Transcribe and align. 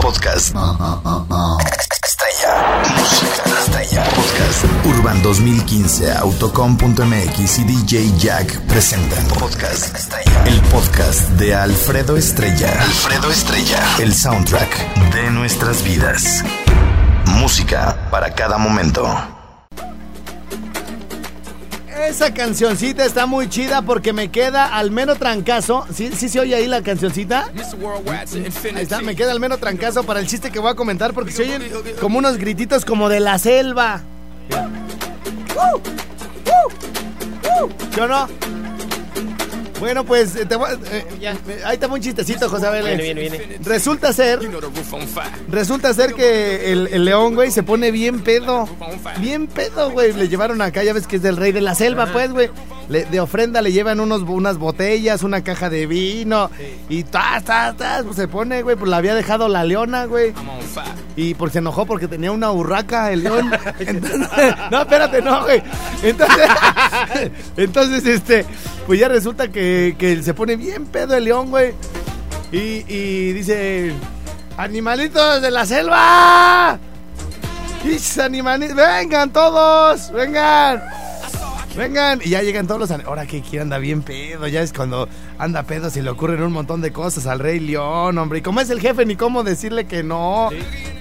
Podcast. 0.00 0.54
Estrella. 2.04 2.82
Música 2.96 3.42
estrella. 3.60 4.04
Podcast. 4.04 4.64
Urban 4.86 5.22
2015, 5.22 6.12
Autocom.mx 6.12 7.58
y 7.58 7.64
DJ 7.64 8.12
Jack 8.18 8.60
presentan. 8.66 9.26
Podcast 9.28 9.94
Estrella. 9.94 10.44
El 10.46 10.60
podcast 10.62 11.28
de 11.30 11.54
Alfredo 11.54 12.16
Estrella. 12.16 12.70
Alfredo 12.80 13.30
Estrella. 13.30 13.78
El 14.00 14.14
soundtrack 14.14 15.12
de 15.14 15.30
nuestras 15.30 15.82
vidas. 15.82 16.44
Música 17.26 18.08
para 18.10 18.34
cada 18.34 18.58
momento. 18.58 19.06
Esa 21.96 22.34
cancioncita 22.34 23.04
está 23.04 23.26
muy 23.26 23.48
chida 23.48 23.82
porque 23.82 24.12
me 24.12 24.30
queda 24.30 24.66
al 24.66 24.90
menos 24.90 25.18
trancazo. 25.18 25.86
¿Sí, 25.94 26.10
sí 26.14 26.28
se 26.28 26.40
oye 26.40 26.54
ahí 26.54 26.66
la 26.66 26.82
cancioncita? 26.82 27.50
Ahí 28.76 28.82
está, 28.82 29.00
me 29.00 29.14
queda 29.14 29.32
al 29.32 29.40
menos 29.40 29.60
trancazo 29.60 30.02
para 30.02 30.20
el 30.20 30.26
chiste 30.26 30.50
que 30.50 30.58
voy 30.58 30.72
a 30.72 30.74
comentar 30.74 31.14
porque 31.14 31.30
se 31.30 31.42
oyen 31.42 31.62
como 32.00 32.18
unos 32.18 32.36
grititos 32.36 32.84
como 32.84 33.08
de 33.08 33.20
la 33.20 33.38
selva. 33.38 34.02
¡Uh! 34.50 35.76
¡Uh! 35.78 37.64
¡Uh! 37.64 37.70
¿Sí 37.94 38.00
o 38.00 38.08
no? 38.08 38.28
Bueno, 39.80 40.04
pues 40.04 40.36
eh, 40.36 40.46
te 40.46 40.56
voy, 40.56 40.70
eh, 40.90 41.04
eh, 41.20 41.62
ahí 41.64 41.74
está 41.74 41.88
un 41.88 42.00
chistecito, 42.00 42.48
José 42.48 42.66
Abel. 42.68 42.84
Viene, 42.86 43.02
viene, 43.14 43.38
viene. 43.38 43.58
Resulta 43.64 44.12
ser, 44.12 44.38
resulta 45.48 45.92
ser 45.92 46.14
que 46.14 46.72
el, 46.72 46.88
el 46.92 47.04
león, 47.04 47.34
güey, 47.34 47.50
se 47.50 47.62
pone 47.62 47.90
bien 47.90 48.20
pedo. 48.20 48.66
Bien 49.20 49.46
pedo, 49.46 49.90
güey. 49.90 50.12
Le 50.12 50.28
llevaron 50.28 50.62
acá, 50.62 50.82
ya 50.84 50.92
ves 50.92 51.06
que 51.06 51.16
es 51.16 51.22
del 51.22 51.36
rey 51.36 51.52
de 51.52 51.60
la 51.60 51.74
selva, 51.74 52.06
pues, 52.12 52.30
güey. 52.32 52.50
Le- 52.88 53.04
de 53.06 53.20
ofrenda 53.20 53.62
le 53.62 53.72
llevan 53.72 53.98
unos, 54.00 54.22
unas 54.22 54.58
botellas, 54.58 55.22
una 55.22 55.42
caja 55.42 55.68
de 55.70 55.86
vino. 55.86 56.50
Y 56.88 57.02
tas, 57.04 57.44
tas, 57.44 57.76
tas, 57.76 58.04
pues 58.04 58.16
se 58.16 58.28
pone, 58.28 58.62
güey. 58.62 58.76
Pues 58.76 58.88
la 58.90 58.98
había 58.98 59.14
dejado 59.14 59.48
la 59.48 59.64
leona, 59.64 60.04
güey. 60.06 60.32
Y 61.16 61.34
porque 61.34 61.52
se 61.54 61.58
enojó 61.60 61.86
porque 61.86 62.08
tenía 62.08 62.32
una 62.32 62.50
urraca 62.50 63.12
el 63.12 63.22
león. 63.24 63.50
Entonces- 63.78 64.28
no, 64.70 64.80
espérate, 64.82 65.22
no, 65.22 65.42
güey. 65.44 65.62
Entonces, 66.02 66.48
entonces, 67.56 68.06
este, 68.06 68.44
pues 68.86 68.98
ya 68.98 69.08
resulta 69.08 69.48
que, 69.48 69.94
que 69.98 70.22
se 70.22 70.34
pone 70.34 70.56
bien 70.56 70.86
pedo 70.86 71.14
el 71.16 71.24
león, 71.24 71.50
güey. 71.50 71.72
Y, 72.52 72.84
y 72.88 73.32
dice, 73.32 73.92
animalitos 74.56 75.40
de 75.42 75.50
la 75.50 75.64
selva. 75.66 76.78
¡Ish, 77.84 78.18
animalitos! 78.20 78.76
¡Vengan 78.76 79.30
todos! 79.32 80.10
¡Vengan! 80.12 80.82
Vengan, 81.76 82.20
y 82.24 82.30
ya 82.30 82.40
llegan 82.42 82.68
todos 82.68 82.80
los... 82.88 82.90
Ahora 83.04 83.26
que 83.26 83.38
aquí 83.38 83.58
anda 83.58 83.78
bien 83.78 84.02
pedo, 84.02 84.46
ya 84.46 84.62
es 84.62 84.72
cuando 84.72 85.08
anda 85.38 85.64
pedo 85.64 85.90
se 85.90 86.02
le 86.02 86.10
ocurren 86.10 86.40
un 86.44 86.52
montón 86.52 86.80
de 86.80 86.92
cosas 86.92 87.26
al 87.26 87.40
Rey 87.40 87.58
León, 87.58 88.16
hombre. 88.16 88.38
Y 88.38 88.42
como 88.42 88.60
es 88.60 88.70
el 88.70 88.80
jefe, 88.80 89.04
ni 89.04 89.16
cómo 89.16 89.42
decirle 89.42 89.84
que 89.86 90.04
no. 90.04 90.50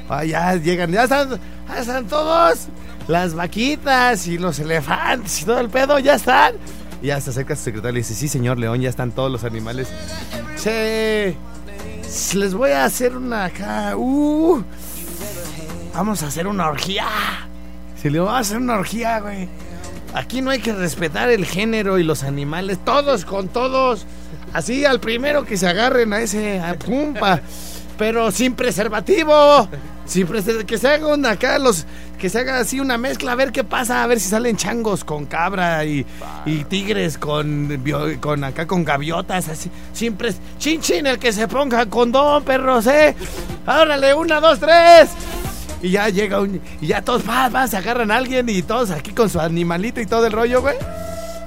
Ah, 0.09 0.23
ya 0.23 0.55
llegan, 0.55 0.91
ya 0.91 1.03
están, 1.03 1.39
ya 1.67 1.79
están 1.79 2.07
todos. 2.07 2.67
Las 3.07 3.33
vaquitas 3.33 4.27
y 4.27 4.37
los 4.37 4.59
elefantes 4.59 5.41
y 5.41 5.45
todo 5.45 5.59
el 5.59 5.69
pedo, 5.69 5.99
ya 5.99 6.15
están. 6.15 6.55
Y 7.01 7.07
se 7.07 7.13
acerca 7.13 7.55
su 7.55 7.63
secretario 7.63 7.99
y 7.99 8.01
dice, 8.01 8.13
sí, 8.13 8.27
señor 8.27 8.57
León, 8.57 8.79
ya 8.79 8.89
están 8.89 9.11
todos 9.11 9.31
los 9.31 9.43
animales. 9.43 9.89
Se... 10.55 11.35
Les 12.35 12.53
voy 12.53 12.71
a 12.71 12.85
hacer 12.85 13.17
una 13.17 13.45
acá... 13.45 13.97
Uh, 13.97 14.63
vamos 15.93 16.23
a 16.23 16.27
hacer 16.27 16.47
una 16.47 16.67
orgía. 16.67 17.07
Se 18.01 18.09
le 18.09 18.19
va 18.19 18.37
a 18.37 18.39
hacer 18.39 18.57
una 18.57 18.75
orgía, 18.75 19.19
güey. 19.19 19.49
Aquí 20.13 20.41
no 20.41 20.51
hay 20.51 20.59
que 20.59 20.73
respetar 20.73 21.29
el 21.29 21.45
género 21.45 21.97
y 21.97 22.03
los 22.03 22.23
animales, 22.23 22.77
todos 22.85 23.25
con 23.25 23.47
todos. 23.47 24.05
Así 24.53 24.85
al 24.85 24.99
primero 24.99 25.43
que 25.43 25.57
se 25.57 25.67
agarren 25.67 26.13
a 26.13 26.21
ese 26.21 26.59
a 26.59 26.75
pumpa, 26.75 27.41
pero 27.97 28.31
sin 28.31 28.53
preservativo. 28.53 29.67
Preser- 30.21 30.65
que 30.65 30.77
se 30.77 30.87
haga 30.87 31.07
una 31.07 31.31
acá 31.31 31.57
los 31.59 31.85
que 32.19 32.29
se 32.29 32.39
haga 32.39 32.59
así 32.59 32.79
una 32.79 32.97
mezcla 32.97 33.31
a 33.31 33.35
ver 33.35 33.51
qué 33.51 33.63
pasa, 33.63 34.03
a 34.03 34.07
ver 34.07 34.19
si 34.19 34.29
salen 34.29 34.55
changos 34.55 35.03
con 35.03 35.25
cabra 35.25 35.83
y, 35.83 36.05
y 36.45 36.63
tigres 36.65 37.17
con 37.17 37.81
con 38.21 38.43
acá 38.43 38.67
con 38.67 38.85
gaviotas 38.85 39.49
así. 39.49 39.69
Sin 39.93 40.17
pres- 40.17 40.37
chin 40.59 40.79
chin 40.79 41.07
el 41.07 41.17
que 41.19 41.33
se 41.33 41.47
ponga 41.47 41.85
condón, 41.87 42.43
perros, 42.43 42.85
eh. 42.87 43.15
Órale, 43.65 44.13
una, 44.13 44.39
dos, 44.39 44.59
tres. 44.59 45.09
Y 45.81 45.89
ya 45.89 46.07
llega 46.09 46.39
un. 46.39 46.61
Y 46.79 46.87
ya 46.87 47.01
todos 47.01 47.27
va, 47.27 47.49
va, 47.49 47.67
se 47.67 47.75
agarran 47.75 48.09
a 48.11 48.15
alguien 48.17 48.47
y 48.47 48.61
todos 48.61 48.91
aquí 48.91 49.11
con 49.11 49.29
su 49.29 49.39
animalito 49.41 49.99
y 49.99 50.05
todo 50.05 50.25
el 50.27 50.31
rollo, 50.31 50.61
güey. 50.61 50.75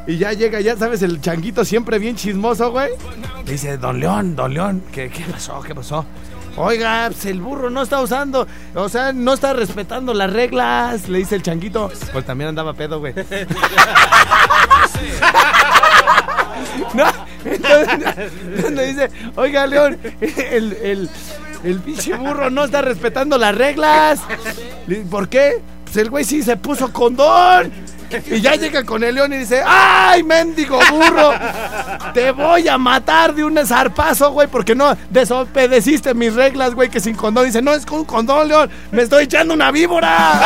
Y 0.06 0.18
ya 0.18 0.32
llega, 0.34 0.60
ya 0.60 0.76
sabes, 0.76 1.02
el 1.02 1.20
changuito 1.20 1.64
siempre 1.64 1.98
bien 1.98 2.16
chismoso, 2.16 2.70
güey. 2.70 2.90
Le 3.46 3.52
dice, 3.52 3.78
don 3.78 3.98
León, 3.98 4.36
don 4.36 4.52
León, 4.52 4.82
¿qué, 4.92 5.08
qué 5.08 5.24
pasó? 5.24 5.60
¿Qué 5.62 5.74
pasó? 5.74 6.04
Oiga, 6.56 7.08
pues 7.10 7.26
el 7.26 7.40
burro 7.40 7.68
no 7.70 7.82
está 7.82 8.00
usando, 8.00 8.46
o 8.74 8.88
sea, 8.88 9.12
no 9.12 9.34
está 9.34 9.52
respetando 9.52 10.14
las 10.14 10.32
reglas, 10.32 11.08
le 11.08 11.18
dice 11.18 11.34
el 11.34 11.42
changuito. 11.42 11.90
Pues 12.12 12.24
también 12.24 12.48
andaba 12.48 12.72
pedo, 12.74 12.98
güey. 12.98 13.14
No, 16.94 17.04
entonces, 17.44 18.72
le 18.72 18.86
dice, 18.86 19.10
oiga, 19.36 19.66
León, 19.66 19.98
el, 20.20 20.72
el, 20.82 21.10
el 21.64 21.80
pinche 21.80 22.14
burro 22.14 22.48
no 22.48 22.64
está 22.64 22.80
respetando 22.80 23.36
las 23.36 23.54
reglas. 23.54 24.20
¿Por 25.10 25.28
qué? 25.28 25.62
Pues 25.84 25.96
el 25.98 26.10
güey 26.10 26.24
sí 26.24 26.42
se 26.42 26.56
puso 26.56 26.92
condón. 26.92 27.70
Y 28.30 28.40
ya 28.40 28.54
llega 28.54 28.84
con 28.84 29.02
el 29.02 29.14
león 29.14 29.32
y 29.32 29.38
dice, 29.38 29.62
¡ay, 29.66 30.22
mendigo 30.22 30.78
burro! 30.90 31.32
Te 32.14 32.30
voy 32.30 32.68
a 32.68 32.78
matar 32.78 33.34
de 33.34 33.44
un 33.44 33.66
zarpazo, 33.66 34.32
güey, 34.32 34.48
porque 34.48 34.74
no 34.74 34.96
desobedeciste 35.10 36.14
mis 36.14 36.34
reglas, 36.34 36.74
güey, 36.74 36.88
que 36.88 37.00
sin 37.00 37.14
condón. 37.14 37.46
Dice, 37.46 37.62
no, 37.62 37.72
es 37.72 37.86
con 37.86 38.04
condón, 38.04 38.48
león, 38.48 38.70
me 38.90 39.02
estoy 39.02 39.24
echando 39.24 39.54
una 39.54 39.70
víbora. 39.70 40.40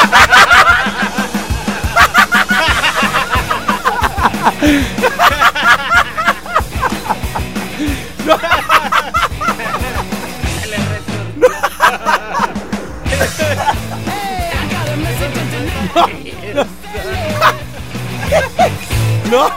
No, 19.31 19.49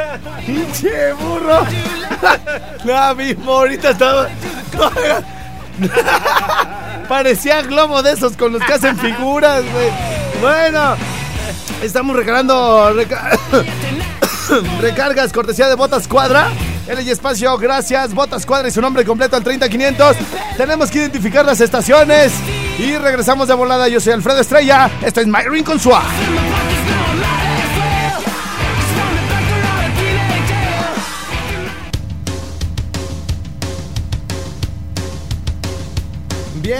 pinche 0.46 1.12
burro. 1.14 1.66
No, 2.84 3.14
mismo, 3.14 3.52
ahorita 3.52 3.90
estaba. 3.90 4.28
Parecía 7.08 7.62
globo 7.62 8.02
de 8.02 8.12
esos 8.12 8.36
con 8.36 8.52
los 8.52 8.62
que 8.62 8.72
hacen 8.74 8.96
figuras, 8.98 9.62
güey. 9.72 9.88
Bueno, 10.40 10.96
estamos 11.82 12.16
regalando 12.16 12.92
reca- 12.94 13.38
recargas 14.80 15.32
cortesía 15.32 15.68
de 15.68 15.74
Botas 15.74 16.08
Cuadra. 16.08 16.48
L 16.88 17.00
y 17.02 17.10
espacio, 17.10 17.56
gracias. 17.58 18.14
Botas 18.14 18.44
Cuadra 18.46 18.68
y 18.68 18.72
su 18.72 18.80
nombre 18.80 19.04
completo 19.04 19.36
al 19.36 19.44
30500. 19.44 20.16
Tenemos 20.56 20.90
que 20.90 20.98
identificar 20.98 21.44
las 21.44 21.60
estaciones. 21.60 22.32
Y 22.78 22.96
regresamos 22.96 23.48
de 23.48 23.54
volada. 23.54 23.88
Yo 23.88 24.00
soy 24.00 24.12
Alfredo 24.12 24.40
Estrella. 24.40 24.90
Esto 25.02 25.20
es 25.20 25.26
My 25.26 25.42
Ring 25.48 25.64
con 25.64 25.78
Suá. 25.78 26.02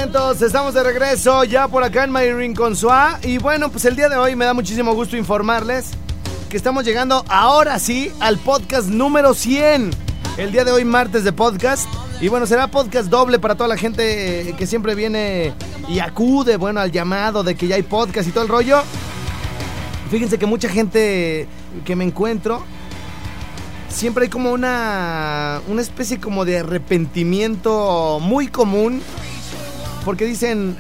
Estamos 0.03 0.75
de 0.75 0.83
regreso 0.83 1.45
ya 1.45 1.69
por 1.69 1.85
acá 1.85 2.03
en 2.03 2.13
My 2.13 2.33
Rincón 2.33 2.75
Suá. 2.75 3.21
Y 3.23 3.39
bueno, 3.39 3.71
pues 3.71 3.85
el 3.85 3.95
día 3.95 4.09
de 4.09 4.17
hoy 4.17 4.35
me 4.35 4.45
da 4.45 4.53
muchísimo 4.53 4.95
gusto 4.95 5.17
informarles 5.17 5.91
que 6.51 6.57
estamos 6.57 6.85
llegando 6.85 7.25
ahora 7.29 7.79
sí 7.79 8.11
al 8.19 8.39
podcast 8.39 8.89
número 8.89 9.33
100. 9.33 9.91
El 10.39 10.51
día 10.51 10.65
de 10.65 10.73
hoy, 10.73 10.85
martes 10.85 11.23
de 11.23 11.33
podcast. 11.33 11.89
Y 12.21 12.27
bueno, 12.27 12.47
será 12.47 12.67
podcast 12.67 13.11
doble 13.11 13.39
para 13.39 13.55
toda 13.55 13.69
la 13.69 13.77
gente 13.77 14.51
eh, 14.51 14.57
que 14.59 14.67
siempre 14.67 14.97
viene 14.97 15.55
y 15.89 16.01
acude, 16.01 16.57
bueno, 16.57 16.81
al 16.81 16.91
llamado 16.91 17.45
de 17.45 17.55
que 17.55 17.69
ya 17.69 17.77
hay 17.77 17.85
podcast 17.85 18.29
y 18.29 18.33
todo 18.33 18.43
el 18.43 18.51
rollo. 18.51 18.83
Fíjense 20.11 20.37
que 20.37 20.47
mucha 20.47 20.69
gente 20.69 21.47
que 21.85 21.95
me 21.95 22.03
encuentro 22.03 22.65
siempre 23.89 24.25
hay 24.25 24.31
como 24.31 24.51
una, 24.51 25.61
una 25.69 25.81
especie 25.81 26.19
como 26.19 26.45
de 26.45 26.59
arrepentimiento 26.59 28.19
muy 28.21 28.49
común 28.49 29.01
porque 30.05 30.25
dicen, 30.25 30.77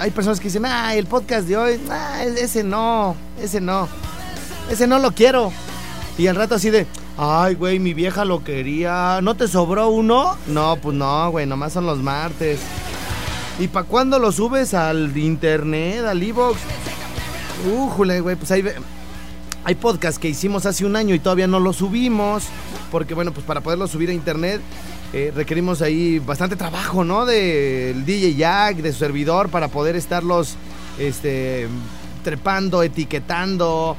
hay 0.00 0.10
personas 0.10 0.40
que 0.40 0.48
dicen, 0.48 0.66
ah, 0.66 0.94
el 0.94 1.06
podcast 1.06 1.46
de 1.46 1.56
hoy, 1.56 1.80
ah, 1.90 2.24
ese 2.24 2.64
no, 2.64 3.14
ese 3.40 3.60
no, 3.60 3.88
ese 4.70 4.86
no 4.86 4.98
lo 4.98 5.12
quiero. 5.12 5.52
Y 6.18 6.26
al 6.26 6.36
rato 6.36 6.56
así 6.56 6.70
de, 6.70 6.86
ay, 7.18 7.54
güey, 7.54 7.78
mi 7.78 7.94
vieja 7.94 8.24
lo 8.24 8.42
quería, 8.42 9.20
¿no 9.22 9.36
te 9.36 9.48
sobró 9.48 9.88
uno? 9.88 10.36
No, 10.46 10.76
pues 10.76 10.96
no, 10.96 11.30
güey, 11.30 11.46
nomás 11.46 11.72
son 11.72 11.86
los 11.86 11.98
martes. 11.98 12.60
¿Y 13.58 13.68
para 13.68 13.86
cuándo 13.86 14.18
lo 14.18 14.32
subes 14.32 14.74
al 14.74 15.16
internet, 15.16 16.04
al 16.04 16.22
e-box? 16.22 16.58
Újule, 17.72 18.20
güey, 18.20 18.36
pues 18.36 18.50
hay, 18.50 18.64
hay 19.64 19.74
podcast 19.76 20.18
que 20.18 20.28
hicimos 20.28 20.66
hace 20.66 20.84
un 20.84 20.96
año 20.96 21.14
y 21.14 21.18
todavía 21.18 21.46
no 21.46 21.60
lo 21.60 21.72
subimos, 21.72 22.44
porque 22.90 23.14
bueno, 23.14 23.32
pues 23.32 23.46
para 23.46 23.60
poderlo 23.60 23.86
subir 23.88 24.10
a 24.10 24.12
internet 24.12 24.60
eh, 25.12 25.32
requerimos 25.34 25.82
ahí 25.82 26.18
bastante 26.18 26.56
trabajo, 26.56 27.04
¿no? 27.04 27.26
Del 27.26 28.04
DJ 28.04 28.34
Jack, 28.34 28.76
de 28.78 28.92
su 28.92 28.98
servidor, 28.98 29.48
para 29.48 29.68
poder 29.68 29.96
estarlos 29.96 30.56
este, 30.98 31.68
trepando, 32.24 32.82
etiquetando. 32.82 33.96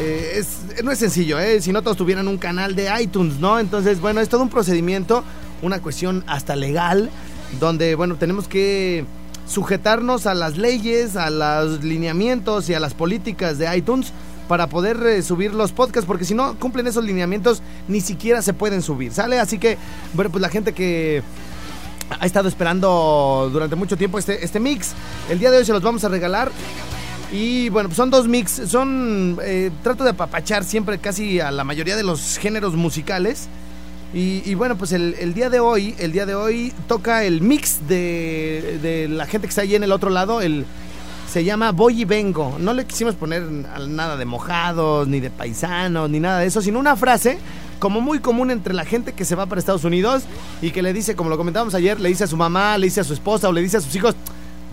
Eh, 0.00 0.34
es, 0.36 0.82
no 0.82 0.90
es 0.90 0.98
sencillo, 0.98 1.38
¿eh? 1.38 1.60
Si 1.60 1.72
no 1.72 1.82
todos 1.82 1.96
tuvieran 1.96 2.28
un 2.28 2.38
canal 2.38 2.74
de 2.74 2.88
iTunes, 3.00 3.38
¿no? 3.40 3.58
Entonces, 3.58 4.00
bueno, 4.00 4.20
es 4.20 4.28
todo 4.28 4.42
un 4.42 4.48
procedimiento, 4.48 5.24
una 5.60 5.80
cuestión 5.82 6.24
hasta 6.26 6.56
legal, 6.56 7.10
donde, 7.60 7.94
bueno, 7.94 8.16
tenemos 8.16 8.48
que 8.48 9.04
sujetarnos 9.46 10.26
a 10.26 10.34
las 10.34 10.56
leyes, 10.56 11.16
a 11.16 11.30
los 11.30 11.82
lineamientos 11.84 12.70
y 12.70 12.74
a 12.74 12.80
las 12.80 12.94
políticas 12.94 13.58
de 13.58 13.76
iTunes 13.76 14.12
para 14.52 14.66
poder 14.66 14.98
eh, 15.06 15.22
subir 15.22 15.54
los 15.54 15.72
podcasts, 15.72 16.06
porque 16.06 16.26
si 16.26 16.34
no 16.34 16.58
cumplen 16.58 16.86
esos 16.86 17.02
lineamientos, 17.02 17.62
ni 17.88 18.02
siquiera 18.02 18.42
se 18.42 18.52
pueden 18.52 18.82
subir, 18.82 19.10
¿sale? 19.10 19.40
Así 19.40 19.56
que, 19.56 19.78
bueno, 20.12 20.30
pues 20.30 20.42
la 20.42 20.50
gente 20.50 20.74
que 20.74 21.22
ha 22.20 22.26
estado 22.26 22.48
esperando 22.50 23.48
durante 23.50 23.76
mucho 23.76 23.96
tiempo 23.96 24.18
este, 24.18 24.44
este 24.44 24.60
mix, 24.60 24.92
el 25.30 25.38
día 25.38 25.50
de 25.50 25.56
hoy 25.56 25.64
se 25.64 25.72
los 25.72 25.80
vamos 25.80 26.04
a 26.04 26.10
regalar. 26.10 26.52
Y 27.32 27.70
bueno, 27.70 27.88
pues 27.88 27.96
son 27.96 28.10
dos 28.10 28.28
mix, 28.28 28.60
son, 28.66 29.38
eh, 29.42 29.70
trato 29.82 30.04
de 30.04 30.10
apapachar 30.10 30.64
siempre 30.64 30.98
casi 30.98 31.40
a 31.40 31.50
la 31.50 31.64
mayoría 31.64 31.96
de 31.96 32.02
los 32.02 32.36
géneros 32.36 32.74
musicales. 32.74 33.48
Y, 34.12 34.54
bueno, 34.54 34.76
pues 34.76 34.92
el, 34.92 35.32
día 35.32 35.48
de 35.48 35.60
hoy, 35.60 35.94
el 35.98 36.12
día 36.12 36.26
de 36.26 36.34
hoy 36.34 36.74
toca 36.86 37.24
el 37.24 37.40
mix 37.40 37.88
de, 37.88 38.78
de 38.82 39.08
la 39.08 39.24
gente 39.24 39.46
que 39.46 39.52
está 39.52 39.62
ahí 39.62 39.74
en 39.74 39.82
el 39.82 39.92
otro 39.92 40.10
lado, 40.10 40.42
el, 40.42 40.66
se 41.32 41.44
llama 41.44 41.72
Voy 41.72 42.02
y 42.02 42.04
Vengo. 42.04 42.56
No 42.58 42.74
le 42.74 42.84
quisimos 42.84 43.14
poner 43.14 43.42
nada 43.42 44.18
de 44.18 44.26
mojados, 44.26 45.08
ni 45.08 45.18
de 45.18 45.30
paisanos, 45.30 46.10
ni 46.10 46.20
nada 46.20 46.40
de 46.40 46.46
eso, 46.46 46.60
sino 46.60 46.78
una 46.78 46.94
frase 46.94 47.38
como 47.78 48.02
muy 48.02 48.18
común 48.18 48.50
entre 48.50 48.74
la 48.74 48.84
gente 48.84 49.14
que 49.14 49.24
se 49.24 49.34
va 49.34 49.46
para 49.46 49.58
Estados 49.58 49.84
Unidos 49.84 50.24
y 50.60 50.72
que 50.72 50.82
le 50.82 50.92
dice, 50.92 51.16
como 51.16 51.30
lo 51.30 51.38
comentábamos 51.38 51.74
ayer, 51.74 51.98
le 52.00 52.10
dice 52.10 52.24
a 52.24 52.26
su 52.26 52.36
mamá, 52.36 52.76
le 52.76 52.88
dice 52.88 53.00
a 53.00 53.04
su 53.04 53.14
esposa 53.14 53.48
o 53.48 53.52
le 53.52 53.62
dice 53.62 53.78
a 53.78 53.80
sus 53.80 53.96
hijos, 53.96 54.14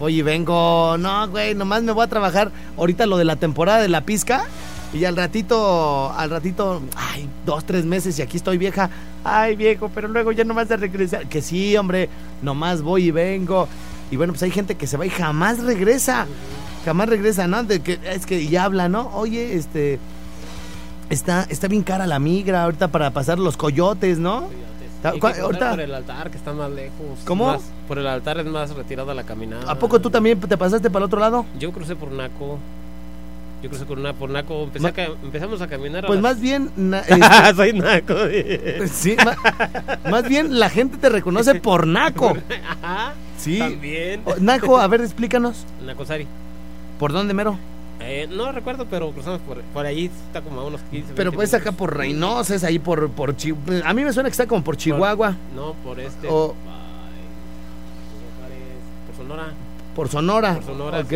voy 0.01 0.19
y 0.19 0.21
vengo, 0.21 0.97
no, 0.99 1.29
güey, 1.29 1.55
nomás 1.55 1.81
me 1.81 1.93
voy 1.93 2.03
a 2.03 2.07
trabajar 2.07 2.51
ahorita 2.77 3.05
lo 3.05 3.15
de 3.15 3.23
la 3.23 3.37
temporada 3.37 3.81
de 3.81 3.87
la 3.87 4.01
pizca. 4.01 4.43
Y 4.91 5.05
al 5.05 5.15
ratito, 5.15 6.11
al 6.11 6.29
ratito, 6.29 6.81
ay, 6.97 7.29
dos, 7.45 7.63
tres 7.63 7.85
meses 7.85 8.19
y 8.19 8.21
aquí 8.21 8.35
estoy 8.35 8.57
vieja. 8.57 8.89
Ay, 9.23 9.55
viejo, 9.55 9.89
pero 9.95 10.09
luego 10.09 10.33
ya 10.33 10.43
nomás 10.43 10.67
de 10.67 10.75
regresar. 10.75 11.27
Que 11.29 11.41
sí, 11.41 11.77
hombre, 11.77 12.09
nomás 12.41 12.81
voy 12.81 13.05
y 13.05 13.11
vengo. 13.11 13.69
Y 14.11 14.17
bueno, 14.17 14.33
pues 14.33 14.43
hay 14.43 14.51
gente 14.51 14.75
que 14.75 14.87
se 14.87 14.97
va 14.97 15.05
y 15.05 15.09
jamás 15.09 15.59
regresa. 15.59 16.27
Jamás 16.85 17.09
regresa, 17.09 17.47
¿no? 17.47 17.63
De 17.63 17.81
que, 17.81 17.99
es 18.03 18.25
que 18.25 18.47
ya 18.47 18.63
habla, 18.63 18.89
¿no? 18.89 19.09
Oye, 19.13 19.55
este. 19.55 19.99
Está, 21.09 21.45
está 21.49 21.67
bien 21.67 21.83
cara 21.83 22.05
la 22.05 22.19
migra 22.19 22.63
ahorita 22.63 22.89
para 22.89 23.11
pasar 23.11 23.39
los 23.39 23.57
coyotes, 23.57 24.19
¿no? 24.19 24.47
ahorita... 25.03 25.71
Por 25.71 25.79
el 25.79 25.93
altar, 25.93 26.29
que 26.29 26.37
está 26.37 26.53
más 26.53 26.69
lejos. 26.71 27.19
¿Cómo? 27.25 27.57
por 27.87 27.97
el 27.97 28.07
altar 28.07 28.39
es 28.39 28.45
más 28.45 28.75
retirada 28.75 29.13
la 29.13 29.23
caminada. 29.23 29.71
¿A 29.71 29.75
poco 29.75 29.99
tú 29.99 30.09
también 30.09 30.39
te 30.39 30.57
pasaste 30.57 30.89
para 30.89 31.05
el 31.05 31.07
otro 31.07 31.19
lado? 31.19 31.45
Yo 31.57 31.71
crucé 31.71 31.95
por 31.95 32.11
Naco. 32.11 32.59
Yo 33.61 33.69
crucé 33.69 33.85
por, 33.85 34.29
Naco. 34.29 34.69
empezamos 35.23 35.61
a 35.61 35.67
caminar. 35.67 36.05
pues 36.05 36.19
más 36.21 36.39
bien. 36.39 36.71
Este, 37.09 37.53
Soy 37.55 37.73
Naco. 37.73 38.15
sí, 38.91 39.17
más 40.09 40.27
bien 40.27 40.59
la 40.59 40.69
gente 40.69 40.97
te 40.97 41.09
reconoce 41.09 41.55
por 41.61 41.85
Naco. 41.85 42.37
Ajá. 42.81 43.13
Sí. 43.37 43.59
También. 43.59 44.23
Naco, 44.39 44.77
a 44.77 44.87
ver, 44.87 45.01
explícanos. 45.01 45.65
Nacosari. 45.85 46.27
¿Por 46.97 47.11
dónde, 47.11 47.33
mero? 47.33 47.57
Eh, 48.01 48.27
no 48.29 48.51
recuerdo, 48.53 48.85
pero 48.89 49.11
cruzamos 49.11 49.41
por, 49.41 49.61
por 49.61 49.85
ahí, 49.85 50.09
está 50.27 50.41
como 50.41 50.61
a 50.61 50.65
unos 50.65 50.81
15. 50.89 51.13
Pero 51.15 51.33
pues 51.33 51.53
acá 51.53 51.73
por 51.73 51.97
Reynosa, 51.97 52.55
es 52.55 52.63
ahí 52.63 52.79
por, 52.79 53.09
por 53.11 53.35
A 53.83 53.93
mí 53.93 54.03
me 54.03 54.13
suena 54.13 54.29
que 54.29 54.31
está 54.31 54.47
como 54.47 54.63
por 54.63 54.77
Chihuahua. 54.77 55.35
no, 55.53 55.73
por 55.83 55.99
este. 55.99 56.27
O... 56.29 56.55
por 59.05 59.15
Sonora. 59.17 59.53
Por 59.95 60.07
Sonora. 60.07 60.53
Por 60.55 60.63
Sonora. 60.63 60.99
Ok. 60.99 61.13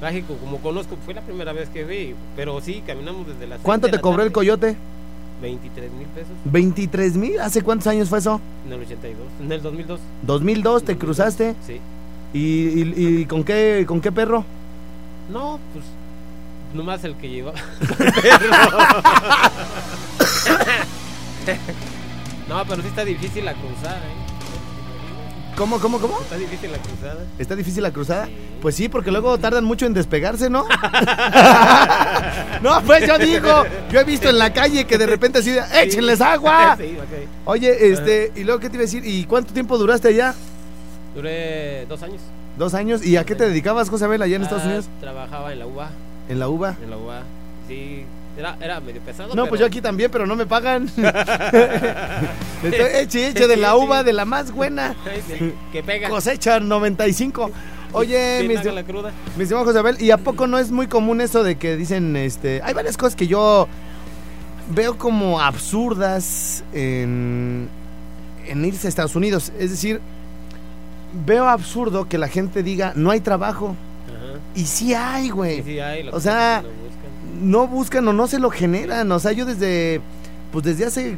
Mágico, 0.00 0.36
como 0.36 0.58
conozco, 0.58 0.96
fue 1.04 1.14
la 1.14 1.20
primera 1.20 1.52
vez 1.52 1.68
que 1.68 1.84
vi, 1.84 2.14
pero 2.34 2.60
sí, 2.60 2.82
caminamos 2.86 3.26
desde 3.26 3.46
la. 3.46 3.58
¿Cuánto 3.58 3.90
te 3.90 4.00
cobró 4.00 4.22
el 4.22 4.32
coyote? 4.32 4.76
23 5.42 5.92
mil 5.92 6.06
pesos. 6.08 6.32
¿23 6.50 7.14
mil? 7.14 7.38
¿Hace 7.40 7.60
cuántos 7.62 7.86
años 7.86 8.08
fue 8.08 8.18
eso? 8.18 8.40
En 8.66 8.72
el 8.72 8.80
82, 8.80 9.26
en 9.40 9.52
el 9.52 9.62
2002. 9.62 10.00
¿2002 10.26 10.82
te 10.84 10.96
cruzaste? 10.96 11.54
Sí. 11.66 11.78
¿Y, 12.32 13.26
con, 13.26 13.44
qué, 13.44 13.84
con 13.86 14.00
qué 14.00 14.10
perro? 14.12 14.46
No, 15.30 15.58
pues 15.72 15.84
nomás 16.74 17.04
el 17.04 17.16
que 17.16 17.28
lleva. 17.28 17.52
no, 22.48 22.64
pero 22.66 22.80
sí 22.82 22.88
está 22.88 23.04
difícil 23.04 23.44
la 23.44 23.52
cruzada, 23.54 23.98
¿eh? 23.98 24.29
¿Cómo, 25.60 25.78
cómo, 25.78 26.00
cómo? 26.00 26.18
Está 26.22 26.38
difícil 26.38 26.72
la 26.72 26.78
cruzada. 26.78 27.26
¿Está 27.38 27.54
difícil 27.54 27.82
la 27.82 27.90
cruzada? 27.90 28.28
Pues 28.62 28.74
sí, 28.74 28.88
porque 28.88 29.10
luego 29.10 29.36
tardan 29.36 29.62
mucho 29.62 29.84
en 29.84 29.92
despegarse, 29.92 30.48
¿no? 30.48 30.64
no, 32.62 32.82
pues 32.86 33.06
yo 33.06 33.18
digo, 33.18 33.64
yo 33.92 34.00
he 34.00 34.04
visto 34.04 34.30
en 34.30 34.38
la 34.38 34.54
calle 34.54 34.86
que 34.86 34.96
de 34.96 35.04
repente 35.04 35.40
así, 35.40 35.54
¡échenles 35.74 36.22
agua! 36.22 36.78
Oye, 37.44 37.90
este, 37.92 38.32
¿y 38.36 38.44
luego 38.44 38.58
qué 38.58 38.70
te 38.70 38.76
iba 38.76 38.84
a 38.84 38.86
decir? 38.86 39.04
¿Y 39.04 39.24
cuánto 39.24 39.52
tiempo 39.52 39.76
duraste 39.76 40.08
allá? 40.08 40.34
Duré 41.14 41.84
dos 41.84 42.02
años. 42.04 42.22
¿Dos 42.56 42.72
años? 42.72 43.04
¿Y 43.04 43.18
a 43.18 43.24
qué 43.24 43.34
te 43.34 43.46
dedicabas, 43.46 43.90
José 43.90 44.06
Abel, 44.06 44.22
allá 44.22 44.36
en 44.36 44.42
Estados 44.44 44.64
ah, 44.64 44.66
Unidos? 44.66 44.88
Trabajaba 44.98 45.52
en 45.52 45.58
la 45.58 45.66
UBA. 45.66 45.90
¿En 46.30 46.38
la 46.38 46.48
UBA? 46.48 46.76
En 46.82 46.88
la 46.88 46.96
UBA, 46.96 47.22
sí. 47.68 48.06
Era, 48.40 48.56
era 48.58 48.80
medio 48.80 49.02
pesado. 49.02 49.34
No, 49.34 49.46
pues 49.46 49.60
yo 49.60 49.66
aquí 49.66 49.82
también, 49.82 50.10
pero 50.10 50.26
no 50.26 50.34
me 50.34 50.46
pagan. 50.46 50.90
eche, 52.64 53.28
eche 53.28 53.46
de 53.46 53.56
la 53.58 53.76
uva, 53.76 54.02
de 54.02 54.14
la 54.14 54.24
más 54.24 54.50
buena. 54.50 54.96
que 55.70 55.82
pega. 55.82 56.08
Cosecha 56.08 56.58
95. 56.58 57.50
Oye, 57.92 58.46
mis, 58.48 58.64
la 58.64 58.82
cruda? 58.82 59.12
mis 59.36 59.52
José 59.52 59.78
Abel, 59.78 60.00
¿y 60.00 60.10
a 60.10 60.16
poco 60.16 60.46
no 60.46 60.58
es 60.58 60.70
muy 60.70 60.86
común 60.86 61.20
eso 61.20 61.42
de 61.42 61.56
que 61.56 61.76
dicen, 61.76 62.16
este, 62.16 62.62
hay 62.64 62.72
varias 62.72 62.96
cosas 62.96 63.14
que 63.14 63.26
yo 63.26 63.68
veo 64.70 64.96
como 64.96 65.40
absurdas 65.40 66.64
en, 66.72 67.68
en 68.46 68.64
irse 68.64 68.86
a 68.86 68.88
Estados 68.88 69.16
Unidos? 69.16 69.52
Es 69.58 69.70
decir, 69.70 70.00
veo 71.26 71.46
absurdo 71.46 72.08
que 72.08 72.16
la 72.16 72.28
gente 72.28 72.62
diga, 72.62 72.94
no 72.96 73.10
hay 73.10 73.20
trabajo. 73.20 73.76
Y 74.54 74.64
sí 74.64 74.94
hay, 74.94 75.28
güey. 75.28 75.62
Sí, 75.62 75.78
hay, 75.78 76.08
o 76.08 76.20
sea, 76.20 76.62
no 76.62 76.68
buscan 77.66 78.06
o 78.08 78.12
no 78.12 78.26
se 78.26 78.38
lo 78.38 78.50
generan. 78.50 79.10
O 79.12 79.18
sea, 79.18 79.32
yo 79.32 79.46
desde, 79.46 80.00
pues 80.52 80.64
desde 80.64 80.86
hace 80.86 81.16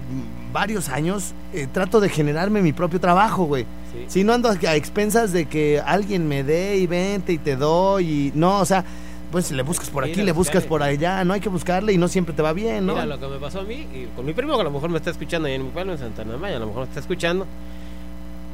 varios 0.52 0.88
años 0.88 1.32
eh, 1.52 1.66
trato 1.72 2.00
de 2.00 2.08
generarme 2.08 2.62
mi 2.62 2.72
propio 2.72 3.00
trabajo, 3.00 3.44
güey. 3.44 3.66
Si 4.06 4.24
no 4.24 4.32
ando 4.32 4.48
a 4.48 4.76
expensas 4.76 5.32
de 5.32 5.46
que 5.46 5.80
alguien 5.84 6.26
me 6.26 6.44
dé 6.44 6.78
y 6.78 6.86
vente 6.86 7.32
y 7.34 7.38
te 7.38 7.56
doy 7.56 8.08
y 8.08 8.32
no, 8.34 8.60
o 8.60 8.64
sea, 8.64 8.84
pues 9.30 9.50
le 9.50 9.62
buscas 9.62 9.90
por 9.90 10.04
aquí, 10.04 10.22
le 10.22 10.32
buscas 10.32 10.64
por 10.64 10.82
allá, 10.82 11.24
no 11.24 11.34
hay 11.34 11.40
que 11.40 11.50
buscarle 11.50 11.92
y 11.92 11.98
no 11.98 12.08
siempre 12.08 12.34
te 12.34 12.42
va 12.42 12.52
bien, 12.52 12.86
¿no? 12.86 12.94
Mira 12.94 13.06
lo 13.06 13.20
que 13.20 13.26
me 13.26 13.38
pasó 13.38 13.60
a 13.60 13.64
mí 13.64 13.86
y 13.92 14.08
con 14.16 14.24
mi 14.24 14.32
primo 14.32 14.54
que 14.54 14.60
a 14.62 14.64
lo 14.64 14.70
mejor 14.70 14.90
me 14.90 14.98
está 14.98 15.10
escuchando 15.10 15.48
ahí 15.48 15.54
en 15.54 15.64
mi 15.64 15.70
pueblo 15.70 15.92
en 15.92 15.98
Santana 15.98 16.36
Maya, 16.38 16.56
a 16.56 16.60
lo 16.60 16.66
mejor 16.66 16.82
me 16.82 16.88
está 16.88 17.00
escuchando 17.00 17.46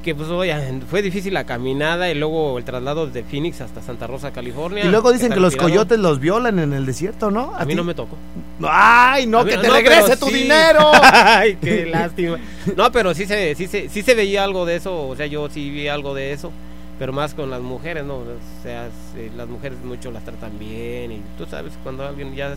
que 0.02 0.14
pues 0.14 0.28
oye, 0.28 0.54
fue 0.88 1.02
difícil 1.02 1.34
la 1.34 1.44
caminada 1.44 2.10
y 2.10 2.14
luego 2.14 2.58
el 2.58 2.64
traslado 2.64 3.06
desde 3.06 3.24
Phoenix 3.24 3.60
hasta 3.60 3.82
Santa 3.82 4.06
Rosa, 4.06 4.32
California. 4.32 4.84
Y 4.84 4.88
luego 4.88 5.12
dicen 5.12 5.32
que 5.32 5.40
los 5.40 5.56
coyotes 5.56 5.98
los 5.98 6.20
violan 6.20 6.58
en 6.58 6.72
el 6.72 6.86
desierto, 6.86 7.30
¿no? 7.30 7.52
A, 7.56 7.64
mí 7.64 7.74
no 7.74 7.84
me 7.84 7.94
tocó. 7.94 8.16
Ay, 8.62 9.26
no, 9.26 9.44
que 9.44 9.56
te 9.56 9.68
regrese 9.68 10.16
tu 10.16 10.26
dinero. 10.26 10.90
Ay, 11.02 11.58
qué 11.60 11.86
lástima. 11.86 12.38
No, 12.76 12.90
pero 12.92 13.14
sí 13.14 13.26
se, 13.26 13.54
sí, 13.54 13.66
se, 13.66 13.88
sí 13.88 14.02
se 14.02 14.14
veía 14.14 14.44
algo 14.44 14.64
de 14.66 14.76
eso, 14.76 15.08
o 15.08 15.16
sea, 15.16 15.26
yo 15.26 15.48
sí 15.50 15.70
vi 15.70 15.88
algo 15.88 16.14
de 16.14 16.32
eso, 16.32 16.52
pero 16.98 17.12
más 17.12 17.34
con 17.34 17.50
las 17.50 17.60
mujeres, 17.60 18.04
¿no? 18.04 18.16
O 18.16 18.24
sea, 18.62 18.88
las 19.36 19.48
mujeres 19.48 19.78
mucho 19.84 20.10
las 20.10 20.24
tratan 20.24 20.58
bien 20.58 21.12
y 21.12 21.22
tú 21.36 21.46
sabes, 21.46 21.72
cuando 21.82 22.06
alguien 22.06 22.34
ya 22.34 22.54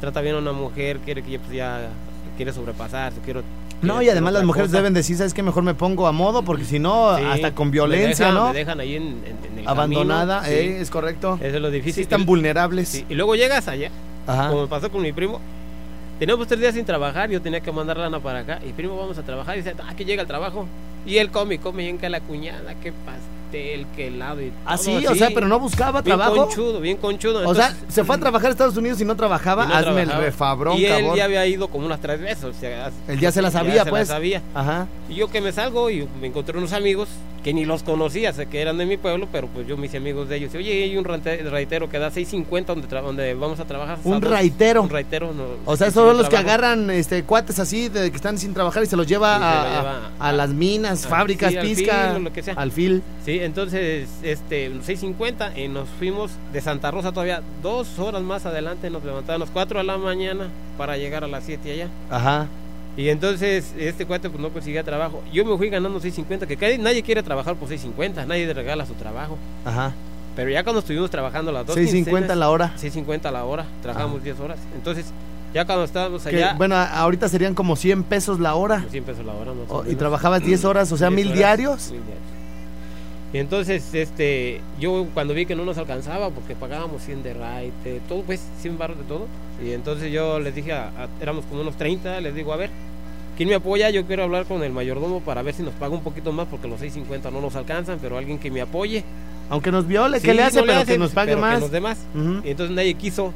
trata 0.00 0.20
bien 0.20 0.36
a 0.36 0.38
una 0.38 0.52
mujer, 0.52 0.98
quiere 0.98 1.22
que 1.22 1.38
pues, 1.38 1.52
ya 1.52 1.88
quiere 2.36 2.52
sobrepasar, 2.52 3.12
quiero 3.24 3.42
no, 3.82 4.02
y 4.02 4.08
además 4.08 4.32
las 4.32 4.44
mujeres 4.44 4.70
deben 4.70 4.94
decir, 4.94 5.16
¿sabes 5.16 5.34
qué? 5.34 5.42
Mejor 5.42 5.62
me 5.62 5.74
pongo 5.74 6.06
a 6.06 6.12
modo 6.12 6.42
porque 6.42 6.64
si 6.64 6.78
no, 6.78 7.10
hasta 7.10 7.54
con 7.54 7.70
violencia, 7.70 8.32
¿no? 8.32 8.48
Me 8.48 8.58
dejan 8.58 8.80
ahí 8.80 8.96
en, 8.96 9.22
el 9.58 9.68
Abandonada, 9.68 10.48
eh, 10.50 10.80
es 10.80 10.90
correcto. 10.90 11.38
Eso 11.42 11.56
es 11.56 11.62
lo 11.62 11.70
difícil. 11.70 12.02
están 12.02 12.24
vulnerables. 12.24 13.04
Y 13.08 13.14
luego 13.14 13.34
llegas 13.34 13.68
allá, 13.68 13.90
como 14.26 14.62
me 14.62 14.68
pasó 14.68 14.90
con 14.90 15.02
mi 15.02 15.12
primo. 15.12 15.40
Teníamos 16.18 16.48
tres 16.48 16.60
días 16.60 16.74
sin 16.74 16.86
trabajar, 16.86 17.28
yo 17.28 17.42
tenía 17.42 17.60
que 17.60 17.70
mandar 17.70 17.98
lana 17.98 18.20
para 18.20 18.40
acá. 18.40 18.60
Y 18.66 18.72
primo, 18.72 18.96
vamos 18.96 19.18
a 19.18 19.22
trabajar. 19.22 19.56
Y 19.56 19.58
dice, 19.62 19.74
ah, 19.86 19.94
que 19.94 20.06
llega 20.06 20.22
el 20.22 20.28
trabajo. 20.28 20.66
Y 21.04 21.18
él 21.18 21.30
come, 21.30 21.58
come, 21.58 21.84
y 21.84 21.88
enca 21.88 22.08
la 22.08 22.20
cuñada, 22.20 22.74
¿qué 22.82 22.92
pasa? 22.92 23.35
Pastel, 23.46 23.86
que 23.94 24.08
helado 24.08 24.42
y 24.42 24.52
Ah, 24.64 24.76
todo 24.76 24.84
sí, 24.84 25.06
o 25.06 25.10
así. 25.10 25.18
sea, 25.18 25.30
pero 25.34 25.48
no 25.48 25.58
buscaba 25.58 26.02
Bien 26.02 26.16
trabajo. 26.16 26.46
conchudo, 26.46 26.80
bien 26.80 26.96
conchudo. 26.96 27.48
O 27.48 27.54
sea, 27.54 27.68
entonces- 27.68 27.94
se 27.94 28.04
fue 28.04 28.16
a 28.16 28.18
trabajar 28.18 28.48
a 28.48 28.50
Estados 28.52 28.76
Unidos 28.76 29.00
y 29.00 29.04
no 29.04 29.16
trabajaba. 29.16 29.64
y 29.64 29.68
no 29.68 29.74
Hazme 29.74 29.90
el 30.02 30.08
trabajaba. 30.08 30.24
refabrón, 30.24 30.78
Y 30.78 30.84
él 30.86 30.92
cabrón. 30.92 31.16
ya 31.16 31.24
había 31.24 31.46
ido 31.46 31.68
como 31.68 31.86
unas 31.86 32.00
tres 32.00 32.20
veces. 32.20 32.44
O 32.44 32.52
sea, 32.52 32.90
Él 33.08 33.18
ya 33.20 33.30
se 33.32 33.42
la 33.42 33.48
ya 33.48 33.58
sabía, 33.58 33.84
se 33.84 33.90
pues. 33.90 34.08
sabía. 34.08 34.42
Ajá. 34.54 34.86
Y 35.08 35.14
yo 35.14 35.28
que 35.30 35.40
me 35.40 35.52
salgo 35.52 35.90
y 35.90 36.06
me 36.20 36.26
encontré 36.28 36.56
unos 36.58 36.72
amigos 36.72 37.08
que 37.46 37.54
ni 37.54 37.64
los 37.64 37.84
conocía, 37.84 38.32
sé 38.32 38.46
que 38.46 38.60
eran 38.60 38.76
de 38.76 38.86
mi 38.86 38.96
pueblo, 38.96 39.28
pero 39.30 39.46
pues 39.46 39.68
yo 39.68 39.76
me 39.76 39.86
hice 39.86 39.98
amigos 39.98 40.28
de 40.28 40.34
ellos. 40.38 40.52
Y, 40.52 40.56
Oye, 40.56 40.82
hay 40.82 40.96
un 40.96 41.04
raitero 41.04 41.88
que 41.88 41.96
da 42.00 42.10
6.50 42.10 42.64
donde, 42.66 42.88
tra- 42.88 43.02
donde 43.02 43.34
vamos 43.34 43.60
a 43.60 43.64
trabajar. 43.66 43.98
Un 44.02 44.14
sábados". 44.14 44.30
raitero. 44.30 44.82
Un 44.82 44.90
raitero. 44.90 45.32
No, 45.32 45.44
O 45.64 45.76
sea, 45.76 45.86
esos 45.86 46.04
son 46.08 46.18
los 46.18 46.28
que 46.28 46.36
agarran 46.36 46.90
este 46.90 47.22
cuates 47.22 47.60
así 47.60 47.88
de 47.88 48.10
que 48.10 48.16
están 48.16 48.36
sin 48.36 48.52
trabajar 48.52 48.82
y 48.82 48.86
se 48.86 48.96
los 48.96 49.06
lleva, 49.06 49.38
se 49.38 49.44
a, 49.44 49.62
lo 49.62 49.76
lleva 49.78 50.10
a- 50.18 50.28
a 50.28 50.32
las 50.32 50.50
minas, 50.50 51.06
a- 51.06 51.08
fábricas, 51.08 51.52
sí, 51.52 51.58
al 51.58 51.66
pizca, 51.68 52.06
fil 52.08 52.16
o 52.16 52.18
lo 52.18 52.32
que 52.32 52.42
sea. 52.42 52.54
al 52.54 52.72
fil. 52.72 53.02
Sí, 53.24 53.38
entonces, 53.40 54.08
este, 54.24 54.68
6.50 54.82 55.52
y 55.56 55.68
nos 55.68 55.88
fuimos 56.00 56.32
de 56.52 56.60
Santa 56.60 56.90
Rosa 56.90 57.12
todavía 57.12 57.42
dos 57.62 58.00
horas 58.00 58.22
más 58.22 58.44
adelante, 58.44 58.90
nos 58.90 59.04
levantábamos 59.04 59.50
4 59.52 59.78
de 59.78 59.84
la 59.84 59.98
mañana 59.98 60.48
para 60.76 60.96
llegar 60.96 61.22
a 61.22 61.28
las 61.28 61.44
7 61.44 61.70
allá. 61.70 61.88
Ajá. 62.10 62.48
Y 62.96 63.10
entonces 63.10 63.74
este 63.78 64.06
cuate 64.06 64.30
pues 64.30 64.40
no 64.40 64.48
conseguía 64.50 64.82
trabajo. 64.82 65.22
Yo 65.32 65.44
me 65.44 65.56
fui 65.56 65.68
ganando 65.68 66.00
6.50, 66.00 66.46
que 66.46 66.56
casi 66.56 66.78
nadie 66.78 67.02
quiere 67.02 67.22
trabajar 67.22 67.54
por 67.56 67.68
6.50, 67.68 68.26
nadie 68.26 68.46
le 68.46 68.54
regala 68.54 68.86
su 68.86 68.94
trabajo. 68.94 69.36
Ajá. 69.64 69.92
Pero 70.34 70.50
ya 70.50 70.62
cuando 70.64 70.80
estuvimos 70.80 71.10
trabajando 71.10 71.52
las 71.52 71.66
dos 71.66 71.76
6.50 71.76 72.34
la 72.34 72.48
hora. 72.50 72.72
6.50 72.78 73.30
la 73.30 73.44
hora, 73.44 73.66
trabajamos 73.82 74.16
Ajá. 74.16 74.24
10 74.24 74.40
horas. 74.40 74.58
Entonces, 74.74 75.06
ya 75.54 75.64
cuando 75.64 75.84
estábamos 75.84 76.22
Que, 76.22 76.36
allá, 76.36 76.54
bueno, 76.54 76.74
a- 76.74 76.84
ahorita 77.00 77.28
serían 77.28 77.54
como 77.54 77.76
100 77.76 78.02
pesos 78.02 78.40
la 78.40 78.54
hora. 78.54 78.78
pues, 78.80 78.92
100 78.92 79.04
pesos 79.04 79.24
la 79.26 79.32
hora. 79.34 79.52
más 79.52 79.70
o 79.70 79.78
O- 79.78 79.86
y 79.90 79.94
trabajabas 79.94 80.42
10 80.42 80.64
horas, 80.64 80.90
o 80.92 80.96
sea, 80.96 81.08
10 81.08 81.16
mil 81.26 81.34
diarios. 81.34 81.90
mil 81.90 82.00
diarios. 82.02 82.26
Y 83.32 83.38
entonces, 83.38 83.92
este, 83.94 84.60
yo 84.78 85.06
cuando 85.12 85.34
vi 85.34 85.44
que 85.46 85.54
no 85.56 85.64
nos 85.64 85.76
alcanzaba, 85.78 86.30
porque 86.30 86.54
pagábamos 86.54 87.02
100 87.02 87.22
de 87.22 87.34
raite, 87.34 88.00
todo, 88.08 88.22
pues, 88.22 88.40
100 88.60 88.78
barros 88.78 88.96
de 88.98 89.04
todo. 89.04 89.26
Y 89.64 89.72
entonces 89.72 90.12
yo 90.12 90.38
les 90.38 90.54
dije, 90.54 90.72
a- 90.72 90.88
a- 90.88 91.08
éramos 91.22 91.44
como 91.46 91.62
unos 91.62 91.76
30, 91.76 92.20
les 92.20 92.34
digo, 92.34 92.52
a 92.52 92.56
ver, 92.56 92.70
¿quién 93.36 93.48
me 93.48 93.54
apoya? 93.54 93.90
Yo 93.90 94.04
quiero 94.06 94.22
hablar 94.24 94.44
con 94.44 94.62
el 94.62 94.72
mayordomo 94.72 95.20
para 95.20 95.42
ver 95.42 95.54
si 95.54 95.62
nos 95.62 95.72
paga 95.74 95.94
un 95.94 96.02
poquito 96.02 96.32
más, 96.32 96.46
porque 96.48 96.68
los 96.68 96.80
6.50 96.80 97.30
no 97.32 97.40
nos 97.40 97.56
alcanzan, 97.56 97.98
pero 98.00 98.18
alguien 98.18 98.38
que 98.38 98.50
me 98.50 98.60
apoye. 98.60 99.04
Aunque 99.48 99.70
nos 99.70 99.86
viole, 99.86 100.18
Sí, 100.20 100.26
que 100.26 100.34
le 100.34 100.42
hace, 100.42 100.60
no 100.60 100.66
pero 100.66 100.78
hace, 100.80 100.92
que 100.92 100.98
nos 100.98 101.12
pague 101.12 101.32
pero 101.32 101.40
más. 101.40 101.54
Que 101.54 101.60
los 101.60 101.70
demás. 101.70 101.98
Y 102.44 102.50
entonces 102.50 102.74
nadie 102.74 102.94
quiso, 102.94 103.32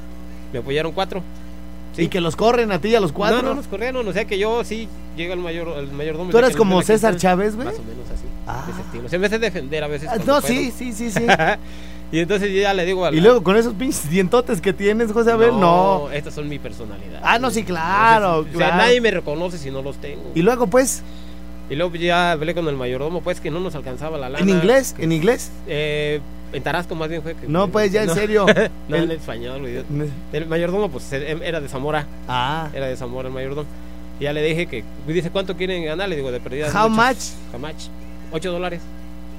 me 0.52 0.58
apoyaron 0.58 0.92
cuatro. 0.92 1.22
Sí. 1.96 2.02
Y 2.02 2.08
que 2.08 2.20
los 2.20 2.36
corren 2.36 2.70
a 2.70 2.80
ti 2.80 2.88
y 2.88 2.94
a 2.94 3.00
los 3.00 3.12
cuatro. 3.12 3.42
No, 3.42 3.48
no 3.48 3.54
nos 3.56 3.66
corrieron, 3.66 4.06
o 4.06 4.12
sea 4.12 4.24
que 4.24 4.38
yo 4.38 4.62
sí 4.62 4.88
llega 5.16 5.34
el 5.34 5.40
mayor 5.40 5.76
el 5.78 5.90
mayordomo. 5.90 6.30
Tú 6.30 6.38
eres 6.38 6.56
como 6.56 6.82
César. 6.82 7.16
Chávez, 7.16 7.56
güey. 7.56 7.66
Más 7.66 7.78
o 7.78 7.82
menos 7.82 8.08
así, 8.12 8.24
Ah. 8.46 8.62
de 8.66 8.72
ese 8.72 8.80
estilo. 8.82 9.08
Se 9.08 9.18
me 9.18 9.26
hace 9.26 9.38
defender 9.40 9.82
a 9.82 9.88
veces. 9.88 10.08
Ah, 10.08 10.16
No, 10.18 10.24
puedo. 10.24 10.42
sí, 10.42 10.70
sí, 10.76 10.92
sí, 10.92 11.10
sí. 11.10 11.24
y 12.12 12.18
entonces 12.18 12.50
yo 12.52 12.60
ya 12.60 12.74
le 12.74 12.84
digo 12.84 13.04
a 13.04 13.10
la- 13.10 13.16
y 13.16 13.20
luego 13.20 13.42
con 13.42 13.56
esos 13.56 13.74
pinches 13.74 14.08
dientotes 14.10 14.60
que 14.60 14.72
tienes, 14.72 15.12
José 15.12 15.32
Abel, 15.32 15.58
no. 15.58 16.10
Estas 16.12 16.34
son 16.34 16.48
mi 16.48 16.58
personalidad. 16.58 17.20
Ah, 17.22 17.38
no, 17.38 17.50
sí, 17.50 17.62
claro, 17.64 18.38
Entonces, 18.38 18.56
O 18.56 18.58
sea, 18.58 18.76
nadie 18.76 19.00
me 19.00 19.10
reconoce 19.10 19.58
si 19.58 19.70
no 19.70 19.82
los 19.82 19.96
tengo. 19.96 20.32
Y 20.34 20.42
luego, 20.42 20.66
pues, 20.66 21.02
Y 21.68 21.76
luego 21.76 21.94
ya 21.94 22.32
hablé 22.32 22.52
con 22.54 22.66
el 22.66 22.76
mayordomo, 22.76 23.20
pues 23.20 23.40
que 23.40 23.50
no 23.50 23.60
nos 23.60 23.74
alcanzaba 23.76 24.18
la 24.18 24.28
lana. 24.28 24.42
en 24.42 24.48
inglés, 24.48 24.94
en 24.98 25.12
inglés. 25.12 25.52
Eh, 25.68 26.20
en 26.52 26.62
Tarasco 26.64 26.96
más 26.96 27.08
bien 27.08 27.22
fue 27.22 27.36
que... 27.36 27.46
No, 27.46 27.68
pues, 27.68 27.92
ya 27.92 28.00
en 28.02 28.06
No, 28.08 28.14
serio. 28.14 28.46
no, 28.88 28.96
El- 28.96 29.04
en 29.04 29.10
español, 29.12 29.60
güey. 29.60 29.84
El 30.32 30.46
mayordomo, 30.46 30.88
pues 30.90 31.12
era 31.12 31.60
de 31.60 31.68
Zamora. 31.68 32.06
Ah, 32.26 32.68
Era 32.74 32.86
de 32.88 32.96
Zamora 32.96 33.28
el 33.28 33.34
mayordomo. 33.34 33.68
Y 34.18 34.24
ya 34.24 34.32
le 34.32 34.42
dije 34.42 34.66
que, 34.66 34.82
dice, 35.06 35.30
¿cuánto 35.30 35.56
quieren 35.56 35.84
ganar? 35.84 36.08
Le 36.08 36.16
digo, 36.16 36.32
de 36.32 36.40
perdida. 36.40 36.70
how 36.74 36.88
much? 36.90 37.18
How 37.52 37.60
much? 37.60 37.84
8 38.32 38.50
dólares. 38.50 38.80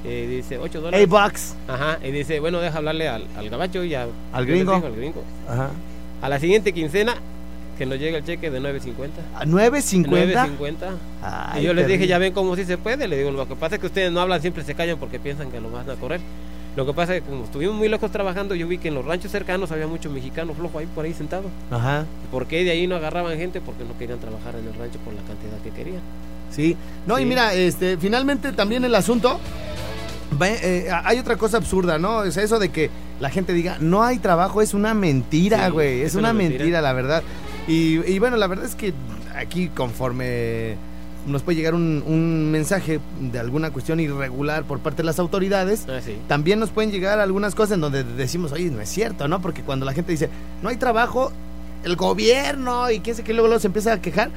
Eh, 0.03 0.27
dice, 0.29 0.57
8 0.57 0.77
A 0.77 0.81
dólares. 0.81 1.07
bucks. 1.09 1.55
Ajá. 1.67 1.99
Y 2.03 2.11
dice, 2.11 2.39
bueno, 2.39 2.59
deja 2.59 2.77
hablarle 2.77 3.07
al, 3.07 3.25
al 3.37 3.49
gabacho 3.49 3.83
y 3.83 3.93
a- 3.93 4.07
Al 4.33 4.45
gringo. 4.45 4.73
digo, 4.75 4.87
al 4.87 4.95
gringo. 4.95 5.23
Ajá. 5.47 5.69
A 6.21 6.29
la 6.29 6.39
siguiente 6.39 6.73
quincena, 6.73 7.15
que 7.77 7.85
nos 7.85 7.97
llega 7.99 8.17
el 8.17 8.25
cheque 8.25 8.49
de 8.51 8.59
9.50. 8.59 9.09
¿A 9.35 9.45
9.50? 9.45 10.07
9.50. 10.07 10.75
Ay, 11.23 11.61
Y 11.61 11.65
yo 11.65 11.73
les 11.73 11.87
dije, 11.87 12.05
ya 12.07 12.17
ven 12.17 12.33
cómo 12.33 12.55
sí 12.55 12.65
se 12.65 12.77
puede. 12.77 13.07
Le 13.07 13.17
digo, 13.17 13.31
lo 13.31 13.47
que 13.47 13.55
pasa 13.55 13.75
es 13.75 13.81
que 13.81 13.87
ustedes 13.87 14.11
no 14.11 14.21
hablan, 14.21 14.41
siempre 14.41 14.63
se 14.63 14.75
callan 14.75 14.97
porque 14.97 15.19
piensan 15.19 15.51
que 15.51 15.59
lo 15.59 15.69
van 15.71 15.89
a 15.89 15.95
correr. 15.95 16.19
Lo 16.75 16.85
que 16.85 16.93
pasa 16.93 17.15
es 17.15 17.21
que 17.21 17.27
como 17.29 17.43
estuvimos 17.43 17.75
muy 17.75 17.89
lejos 17.89 18.09
trabajando, 18.11 18.55
yo 18.55 18.65
vi 18.67 18.77
que 18.77 18.87
en 18.87 18.93
los 18.95 19.03
ranchos 19.03 19.29
cercanos 19.31 19.71
había 19.71 19.87
mucho 19.87 20.09
mexicano 20.09 20.53
flojo 20.53 20.79
ahí 20.79 20.85
por 20.93 21.03
ahí 21.05 21.13
sentado. 21.13 21.49
Ajá. 21.69 22.05
¿Por 22.31 22.45
qué 22.47 22.63
de 22.63 22.71
ahí 22.71 22.87
no 22.87 22.95
agarraban 22.95 23.35
gente? 23.37 23.59
Porque 23.61 23.83
no 23.83 23.97
querían 23.97 24.19
trabajar 24.19 24.55
en 24.55 24.65
el 24.67 24.73
rancho 24.75 24.97
por 24.99 25.13
la 25.13 25.21
cantidad 25.23 25.57
que 25.63 25.71
querían. 25.71 26.01
Sí. 26.49 26.77
No, 27.07 27.17
y 27.19 27.25
mira, 27.25 27.53
este, 27.55 27.97
finalmente 27.97 28.51
también 28.53 28.85
el 28.85 28.93
asunto. 28.95 29.39
Eh, 30.39 30.89
hay 31.03 31.19
otra 31.19 31.35
cosa 31.37 31.57
absurda, 31.57 31.97
¿no? 31.97 32.17
O 32.17 32.31
sea, 32.31 32.43
eso 32.43 32.59
de 32.59 32.69
que 32.69 32.89
la 33.19 33.29
gente 33.29 33.53
diga, 33.53 33.77
no 33.79 34.03
hay 34.03 34.17
trabajo, 34.19 34.61
es 34.61 34.73
una 34.73 34.93
mentira, 34.93 35.65
Sí, 35.67 35.71
güey. 35.71 36.01
es, 36.01 36.07
es 36.09 36.15
una 36.15 36.29
una 36.29 36.33
mentira. 36.37 36.59
mentira. 36.59 36.81
la 36.81 36.93
verdad. 36.93 37.23
Y, 37.67 37.99
y 38.11 38.19
bueno, 38.19 38.37
la 38.37 38.47
verdad 38.47 38.65
es 38.65 38.75
que 38.75 38.93
aquí 39.35 39.69
conforme 39.69 40.75
nos 41.27 41.43
puede 41.43 41.55
llegar 41.57 41.75
un, 41.75 42.03
un 42.07 42.49
mensaje 42.49 42.99
de 43.19 43.37
alguna 43.37 43.69
cuestión 43.69 43.99
irregular 43.99 44.63
por 44.63 44.79
parte 44.79 44.97
de 44.97 45.03
las 45.03 45.19
autoridades, 45.19 45.85
Ah, 45.87 45.99
sí. 46.03 46.17
también 46.27 46.59
nos 46.59 46.71
pueden 46.71 46.91
llegar 46.91 47.19
algunas 47.19 47.53
cosas 47.53 47.75
en 47.75 47.81
donde 47.81 48.03
decimos, 48.03 48.51
oye, 48.51 48.71
no 48.71 48.81
es 48.81 48.89
cierto, 48.89 49.27
¿no? 49.27 49.39
Porque 49.41 49.61
cuando 49.61 49.85
la 49.85 49.93
gente 49.93 50.11
dice, 50.13 50.29
no 50.63 50.69
hay 50.69 50.77
trabajo, 50.77 51.31
el 51.83 51.95
gobierno 51.95 52.89
y 52.89 53.01
quién 53.01 53.15
sé 53.15 53.23
qué, 53.23 53.33
luego, 53.33 53.47
luego 53.47 53.59
se 53.59 53.67
empieza 53.67 53.93
a 53.93 54.01
quejar. 54.01 54.31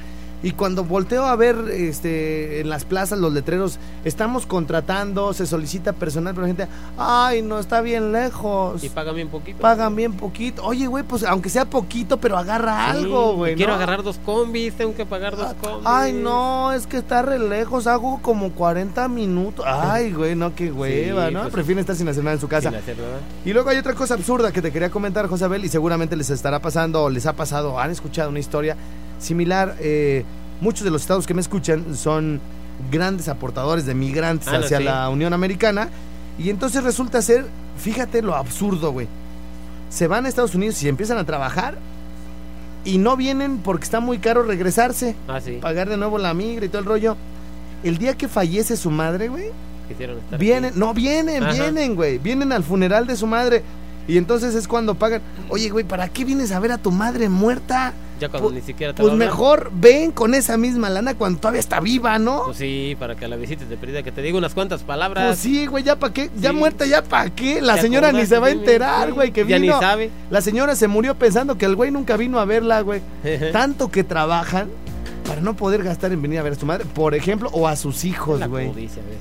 Y 0.45 0.51
cuando 0.51 0.83
volteo 0.83 1.25
a 1.25 1.35
ver 1.35 1.55
este, 1.71 2.61
en 2.61 2.69
las 2.69 2.85
plazas 2.85 3.17
los 3.17 3.33
letreros, 3.33 3.79
estamos 4.03 4.45
contratando, 4.45 5.33
se 5.33 5.47
solicita 5.47 5.93
personal, 5.93 6.35
pero 6.35 6.43
la 6.45 6.53
gente, 6.53 6.67
ay, 6.99 7.41
no, 7.41 7.57
está 7.57 7.81
bien 7.81 8.11
lejos. 8.11 8.83
Y 8.83 8.89
pagan 8.89 9.15
bien 9.15 9.29
poquito. 9.29 9.57
Pagan 9.59 9.95
bien 9.95 10.13
poquito. 10.13 10.63
Oye, 10.63 10.85
güey, 10.85 11.03
pues 11.03 11.23
aunque 11.23 11.49
sea 11.49 11.65
poquito, 11.65 12.17
pero 12.17 12.37
agarra 12.37 12.91
Sí, 12.91 12.97
algo, 12.99 13.33
güey. 13.37 13.55
Quiero 13.55 13.71
¿no? 13.71 13.77
agarrar 13.77 14.03
dos 14.03 14.19
combis, 14.23 14.75
tengo 14.75 14.93
que 14.93 15.07
pagar 15.07 15.35
dos 15.35 15.47
Ah, 15.49 15.55
combis. 15.59 15.81
Ay, 15.87 16.13
no, 16.13 16.71
es 16.73 16.85
que 16.85 16.97
está 16.97 17.23
re 17.23 17.39
lejos, 17.39 17.87
hago 17.87 18.19
como 18.21 18.51
40 18.51 19.07
minutos. 19.07 19.65
Ay, 19.67 20.11
güey, 20.13 20.35
no, 20.35 20.53
qué 20.53 20.71
hueva, 20.71 21.31
¿no? 21.31 21.41
pues- 21.41 21.53
Prefieren 21.53 21.79
estar 21.79 21.95
sin 21.95 22.07
hacer 22.07 22.23
nada 22.23 22.35
en 22.35 22.39
su 22.41 22.47
casa. 22.47 22.69
Sin 22.69 22.77
hacer 22.77 22.97
nada. 22.99 23.17
Y 23.43 23.51
luego 23.51 23.71
hay 23.71 23.77
otra 23.79 23.95
cosa 23.95 24.13
absurda 24.13 24.51
que 24.51 24.61
te 24.61 24.71
quería 24.71 24.91
comentar, 24.91 25.27
José 25.27 25.45
Abel, 25.45 25.65
y 25.65 25.69
seguramente 25.69 26.15
les 26.15 26.29
estará 26.29 26.59
pasando 26.61 27.01
o 27.01 27.09
les 27.09 27.25
ha 27.25 27.33
pasado, 27.33 27.79
han 27.79 27.89
escuchado 27.89 28.29
una 28.29 28.37
historia 28.37 28.77
similar. 29.19 29.75
eh, 29.79 30.23
muchos 30.61 30.83
de 30.85 30.91
los 30.91 31.01
estados 31.01 31.27
que 31.27 31.33
me 31.33 31.41
escuchan 31.41 31.95
son 31.95 32.39
grandes 32.91 33.27
aportadores 33.27 33.85
de 33.85 33.93
migrantes 33.93 34.47
Ah, 34.47 34.53
no, 34.59 34.65
hacia 34.65 34.77
sí. 34.79 34.83
la 34.83 35.09
Unión 35.09 35.33
Americana. 35.33 35.89
Y 36.37 36.49
entonces 36.49 36.83
resulta 36.83 37.21
ser, 37.21 37.45
fíjate 37.77 38.21
lo 38.21 38.35
absurdo, 38.35 38.91
güey. 38.91 39.07
Se 39.89 40.07
van 40.07 40.25
a 40.25 40.29
Estados 40.29 40.55
Unidos 40.55 40.81
y 40.83 40.89
empiezan 40.89 41.17
a 41.17 41.23
trabajar 41.23 41.77
y 42.83 42.97
no 42.97 43.15
vienen 43.17 43.57
porque 43.59 43.83
está 43.85 43.99
muy 43.99 44.19
caro 44.19 44.43
regresarse, 44.43 45.15
Ah, 45.27 45.39
sí. 45.41 45.59
pagar 45.61 45.89
de 45.89 45.97
nuevo 45.97 46.17
la 46.17 46.33
migra 46.33 46.65
y 46.65 46.69
todo 46.69 46.79
el 46.79 46.85
rollo. 46.85 47.15
El 47.83 47.97
día 47.97 48.15
que 48.15 48.27
fallece 48.27 48.75
su 48.77 48.91
madre, 48.91 49.27
güey, 49.29 49.45
Quisieron 49.87 50.17
estar 50.17 50.39
Vienen, 50.39 50.71
aquí. 50.71 50.79
no 50.79 50.93
vienen, 50.95 51.43
Ajá. 51.43 51.53
vienen, 51.53 51.95
güey. 51.95 52.17
Vienen 52.17 52.51
al 52.51 52.63
funeral 52.63 53.05
de 53.05 53.15
su 53.15 53.27
madre. 53.27 53.61
Y 54.07 54.17
entonces 54.17 54.53
es 54.55 54.67
cuando 54.67 54.95
pagan. 54.95 55.21
Oye, 55.49 55.69
güey, 55.69 55.83
¿para 55.85 56.07
qué 56.09 56.25
vienes 56.25 56.51
a 56.51 56.59
ver 56.59 56.71
a 56.71 56.77
tu 56.77 56.91
madre 56.91 57.29
muerta? 57.29 57.93
Ya 58.19 58.29
cuando 58.29 58.49
ni 58.51 58.61
siquiera 58.61 58.93
te 58.93 59.01
Pues 59.01 59.11
va 59.11 59.15
a 59.15 59.17
mejor 59.17 59.71
ven 59.73 60.11
con 60.11 60.35
esa 60.35 60.55
misma 60.55 60.89
lana 60.89 61.15
cuando 61.15 61.37
todavía 61.39 61.59
está 61.59 61.81
viva, 61.81 62.17
¿no? 62.17 62.43
Pues 62.45 62.57
sí, 62.57 62.95
para 62.97 63.15
que 63.15 63.27
la 63.27 63.35
visites 63.35 63.67
de 63.67 63.75
perdida, 63.75 64.03
que 64.03 64.11
te 64.13 64.21
diga 64.21 64.37
unas 64.37 64.53
cuantas 64.53 64.83
palabras. 64.83 65.25
Pues 65.27 65.39
sí, 65.39 65.65
güey, 65.65 65.83
ya 65.83 65.97
para 65.97 66.13
qué, 66.13 66.29
ya 66.39 66.51
Sí. 66.51 66.55
muerta, 66.55 66.85
ya 66.85 67.03
para 67.03 67.29
qué. 67.31 67.61
La 67.61 67.75
¿Te 67.75 67.81
señora 67.81 68.13
ni 68.13 68.25
se 68.25 68.39
va 68.39 68.47
a 68.47 68.51
enterar, 68.51 69.11
güey, 69.11 69.31
que 69.33 69.45
Ya 69.45 69.57
ni 69.59 69.63
vino. 69.67 69.79
sabe. 69.81 70.11
La 70.29 70.39
señora 70.39 70.75
se 70.77 70.87
murió 70.87 71.15
pensando 71.15 71.57
que 71.57 71.65
el 71.65 71.75
güey 71.75 71.91
nunca 71.91 72.15
vino 72.15 72.39
a 72.39 72.45
verla, 72.45 72.79
güey. 72.81 73.01
Tanto 73.51 73.91
que 73.91 74.05
trabajan 74.05 74.69
para 75.27 75.41
no 75.41 75.55
poder 75.57 75.83
gastar 75.83 76.13
en 76.13 76.21
venir 76.21 76.39
a 76.39 76.43
ver 76.43 76.53
a 76.53 76.55
su 76.55 76.65
madre, 76.65 76.85
por 76.85 77.15
ejemplo, 77.15 77.49
o 77.51 77.67
a 77.67 77.75
sus 77.75 78.05
hijos, 78.05 78.47
güey. 78.47 78.71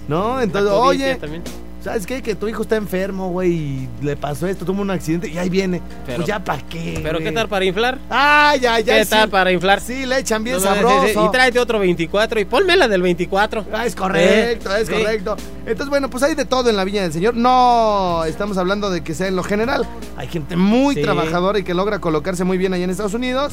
No, 0.07 0.41
entonces, 0.41 0.71
oye, 0.71 1.17
también. 1.17 1.43
¿Sabes 1.85 2.07
qué? 2.07 2.23
Que 2.23 2.35
tu 2.35 2.49
hijo 2.49 2.63
está 2.63 2.77
enfermo, 2.77 3.29
güey, 3.31 3.53
y 3.53 3.89
le 4.01 4.17
pasó 4.17 4.47
esto, 4.47 4.65
tuvo 4.65 4.81
un 4.81 4.91
accidente 4.91 5.29
y 5.29 5.37
ahí 5.37 5.51
viene. 5.51 5.83
Pero- 6.07 6.17
pues 6.17 6.27
ya 6.29 6.43
para 6.43 6.63
qué. 6.63 6.99
Pero? 7.03 7.19
¿qué 7.19 7.31
tal 7.31 7.47
para 7.47 7.65
inflar? 7.67 7.99
Ah, 8.09 8.55
ya, 8.59 8.81
ya. 8.81 8.97
¿Qué 8.97 9.05
sí. 9.05 9.11
tal 9.11 9.29
para 9.29 9.53
inflar? 9.53 9.83
Sí, 9.83 10.07
le 10.07 10.19
echan 10.19 10.43
bien 10.43 10.57
No, 10.57 10.63
no, 10.65 10.71
sí, 10.71 10.75
sabroso. 10.81 11.07
sí, 11.09 11.19
Y 11.27 11.31
tráete 11.31 11.59
otro 11.59 11.79
24 11.79 12.41
y 12.41 12.47
ponme 12.47 12.75
la 12.77 12.89
del 12.89 13.03
24. 13.03 13.67
Ah, 13.73 13.85
es 13.85 13.95
correcto, 13.95 14.75
Eh, 14.75 14.81
es 14.81 14.89
correcto. 14.89 15.37
Entonces, 15.67 15.89
bueno, 15.91 16.09
pues 16.09 16.23
hay 16.23 16.35
de 16.35 16.47
todo 16.47 16.71
en 16.71 16.77
la 16.77 16.85
Viña 16.85 17.03
del 17.03 17.13
Señor. 17.13 17.35
No 17.37 18.25
estamos 18.27 18.57
hablando 18.57 18.91
de 18.91 19.03
que 19.03 19.13
sea 19.13 19.29
en 19.29 19.37
lo 19.37 19.43
general. 19.43 19.87
Hay 20.17 20.29
gente 20.29 20.57
muy 20.57 20.95
trabajadora 21.03 21.59
y 21.59 21.65
que 21.65 21.75
logra 21.75 21.99
colocarse 21.99 22.45
muy 22.45 22.57
bien 22.57 22.73
allá 22.73 22.85
en 22.85 22.91
Estados 22.91 23.13
Unidos. 23.15 23.53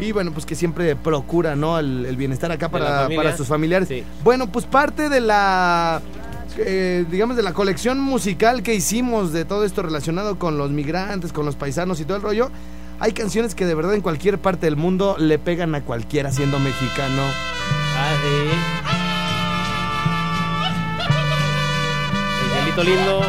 Y 0.00 0.10
bueno, 0.12 0.32
pues 0.32 0.44
que 0.44 0.56
siempre 0.56 0.96
procura, 0.96 1.54
¿no? 1.54 1.78
El, 1.78 2.04
el 2.06 2.16
bienestar 2.16 2.50
acá 2.50 2.68
para, 2.68 3.08
para 3.14 3.36
sus 3.36 3.46
familiares. 3.46 3.86
Sí. 3.86 4.02
Bueno, 4.24 4.50
pues 4.50 4.64
parte 4.66 5.08
de 5.08 5.20
la. 5.20 6.00
Eh, 6.64 7.04
digamos 7.10 7.36
de 7.36 7.42
la 7.42 7.52
colección 7.52 8.00
musical 8.00 8.62
que 8.62 8.74
hicimos 8.74 9.32
de 9.32 9.44
todo 9.44 9.64
esto 9.64 9.82
relacionado 9.82 10.38
con 10.38 10.58
los 10.58 10.70
migrantes, 10.70 11.32
con 11.32 11.46
los 11.46 11.56
paisanos 11.56 12.00
y 12.00 12.04
todo 12.04 12.16
el 12.16 12.22
rollo, 12.22 12.50
hay 12.98 13.12
canciones 13.12 13.54
que 13.54 13.66
de 13.66 13.74
verdad 13.74 13.94
en 13.94 14.02
cualquier 14.02 14.38
parte 14.38 14.66
del 14.66 14.76
mundo 14.76 15.16
le 15.18 15.38
pegan 15.38 15.74
a 15.74 15.82
cualquiera 15.82 16.30
siendo 16.30 16.58
mexicano. 16.58 17.22
Ah, 17.96 18.14
sí. 18.22 18.90
El 22.76 22.86
Lindo. 22.86 23.20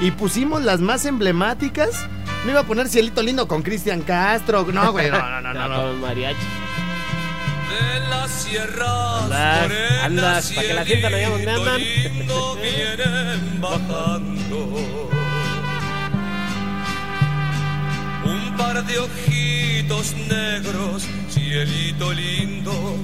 Y 0.00 0.10
pusimos 0.12 0.62
las 0.62 0.80
más 0.80 1.04
emblemáticas. 1.04 1.90
No 2.44 2.52
iba 2.52 2.60
a 2.60 2.64
poner 2.64 2.88
Cielito 2.88 3.22
Lindo 3.22 3.46
con 3.46 3.62
Cristian 3.62 4.02
Castro. 4.02 4.66
No, 4.72 4.92
güey, 4.92 5.10
no, 5.10 5.18
no, 5.18 5.40
no, 5.40 5.54
no. 5.54 5.68
no. 5.68 5.76
Con 5.76 6.00
mariachi. 6.00 6.65
De 7.68 8.00
la 8.08 8.28
sierra 8.28 9.24
Andas, 9.24 9.70
andas, 10.04 10.52
para 10.52 10.66
que 10.68 10.74
la 10.74 10.84
sientan 10.84 11.14
allá 11.14 11.30
donde 11.30 11.50
andan. 11.50 11.76
vienen 12.62 13.60
bajando. 13.60 14.66
Un 18.24 18.56
par 18.56 18.84
de 18.84 18.98
ojitos 18.98 20.14
negros, 20.28 21.06
cielito 21.30 22.12
lindo 22.12 22.96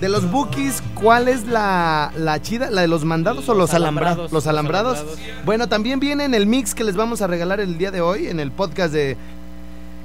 de 0.00 0.08
los 0.08 0.30
bookies, 0.30 0.82
¿cuál 0.94 1.26
es 1.28 1.46
la, 1.48 2.12
la 2.16 2.40
chida? 2.40 2.70
¿La 2.70 2.82
de 2.82 2.88
los 2.88 3.04
mandados 3.04 3.48
o 3.48 3.54
los, 3.54 3.70
Los 3.70 3.74
alambrados? 3.74 4.30
alambrados, 4.30 4.32
Los 4.32 4.46
alambrados. 4.46 5.04
Bueno, 5.44 5.68
también 5.68 5.98
viene 5.98 6.24
en 6.24 6.34
el 6.34 6.46
mix 6.46 6.74
que 6.74 6.84
les 6.84 6.94
vamos 6.94 7.22
a 7.22 7.26
regalar 7.26 7.58
el 7.60 7.76
día 7.76 7.90
de 7.90 8.00
hoy, 8.00 8.28
en 8.28 8.38
el 8.38 8.52
podcast 8.52 8.92
de 8.92 9.16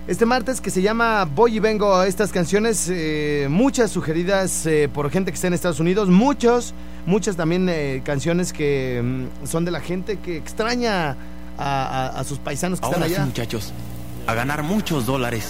este 0.07 0.25
martes, 0.25 0.61
que 0.61 0.69
se 0.71 0.81
llama 0.81 1.25
Voy 1.25 1.57
y 1.57 1.59
Vengo. 1.59 2.01
Estas 2.03 2.31
canciones, 2.31 2.87
eh, 2.89 3.47
muchas 3.49 3.91
sugeridas 3.91 4.65
eh, 4.65 4.89
por 4.91 5.09
gente 5.11 5.31
que 5.31 5.35
está 5.35 5.47
en 5.47 5.53
Estados 5.53 5.79
Unidos, 5.79 6.09
muchos, 6.09 6.73
muchas 7.05 7.35
también 7.35 7.67
eh, 7.69 8.01
canciones 8.05 8.53
que 8.53 9.01
mm, 9.03 9.47
son 9.47 9.65
de 9.65 9.71
la 9.71 9.81
gente 9.81 10.17
que 10.19 10.37
extraña 10.37 11.11
a, 11.11 11.15
a- 11.57 12.19
a 12.19 12.23
sus 12.23 12.39
paisanos 12.39 12.79
que 12.79 12.85
Ahora 12.85 12.97
están 12.99 13.09
sí, 13.09 13.15
allá. 13.15 13.25
muchachos, 13.25 13.73
a 14.27 14.33
ganar 14.33 14.63
muchos 14.63 15.05
dólares. 15.05 15.45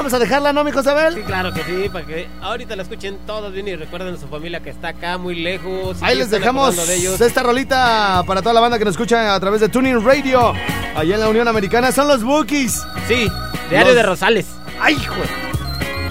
Vamos 0.00 0.14
a 0.14 0.18
dejarla, 0.18 0.54
¿no, 0.54 0.64
mi 0.64 0.72
Josabel? 0.72 1.14
Sí, 1.14 1.20
claro 1.20 1.52
que 1.52 1.62
sí, 1.62 1.90
para 1.92 2.06
que 2.06 2.26
ahorita 2.40 2.74
la 2.74 2.84
escuchen 2.84 3.18
todos 3.26 3.52
bien 3.52 3.68
y 3.68 3.76
recuerden 3.76 4.14
a 4.14 4.16
su 4.16 4.26
familia 4.28 4.60
que 4.60 4.70
está 4.70 4.88
acá 4.88 5.18
muy 5.18 5.34
lejos. 5.34 5.98
Ahí 6.00 6.16
les 6.16 6.30
dejamos 6.30 6.68
acordando 6.72 6.86
de 6.90 6.96
ellos. 6.96 7.20
esta 7.20 7.42
rolita 7.42 8.22
para 8.26 8.40
toda 8.40 8.54
la 8.54 8.60
banda 8.60 8.78
que 8.78 8.86
nos 8.86 8.92
escucha 8.92 9.34
a 9.34 9.38
través 9.40 9.60
de 9.60 9.68
Tuning 9.68 10.02
Radio. 10.02 10.54
Allá 10.96 11.14
en 11.16 11.20
la 11.20 11.28
Unión 11.28 11.46
Americana 11.48 11.92
son 11.92 12.08
los 12.08 12.24
Bookies. 12.24 12.82
Sí, 13.08 13.28
Diario 13.68 13.88
Los- 13.88 13.94
de 13.96 14.02
Rosales. 14.02 14.46
¡Ay, 14.80 14.94
hijo! 14.94 15.14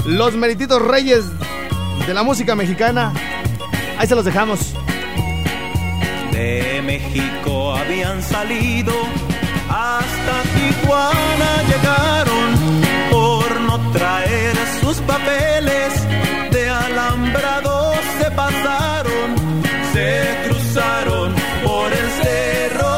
Los 0.06 0.36
merititos 0.36 0.80
reyes 0.84 1.26
de 2.06 2.14
la 2.14 2.22
música 2.22 2.56
mexicana. 2.56 3.12
Ahí 3.98 4.06
se 4.08 4.14
los 4.14 4.24
dejamos. 4.24 4.60
De 6.32 6.80
México 6.86 7.74
habían 7.74 8.22
salido, 8.22 8.94
hasta 9.68 10.44
Tijuana 10.54 11.50
traer 11.82 12.19
sus 14.90 15.02
papeles. 15.02 15.94
De 16.52 16.68
alambrados 16.70 17.98
se 18.20 18.32
pasaron, 18.32 19.36
se 19.94 20.48
cruzaron 20.48 21.36
por 21.64 21.94
el 21.94 22.10
cerro. 22.24 22.96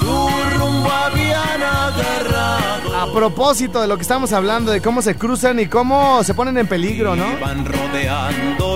Su 0.00 0.58
rumbo 0.58 0.90
habían 0.90 1.62
agarrado. 1.62 2.96
A 2.96 3.12
propósito 3.12 3.82
de 3.82 3.88
lo 3.88 3.96
que 3.96 4.02
estamos 4.02 4.32
hablando, 4.32 4.72
de 4.72 4.80
cómo 4.80 5.02
se 5.02 5.16
cruzan 5.16 5.60
y 5.60 5.66
cómo 5.66 6.24
se 6.24 6.32
ponen 6.32 6.56
en 6.56 6.66
peligro, 6.66 7.14
¿no? 7.14 7.30
Iban 7.32 7.66
rodeando 7.66 8.67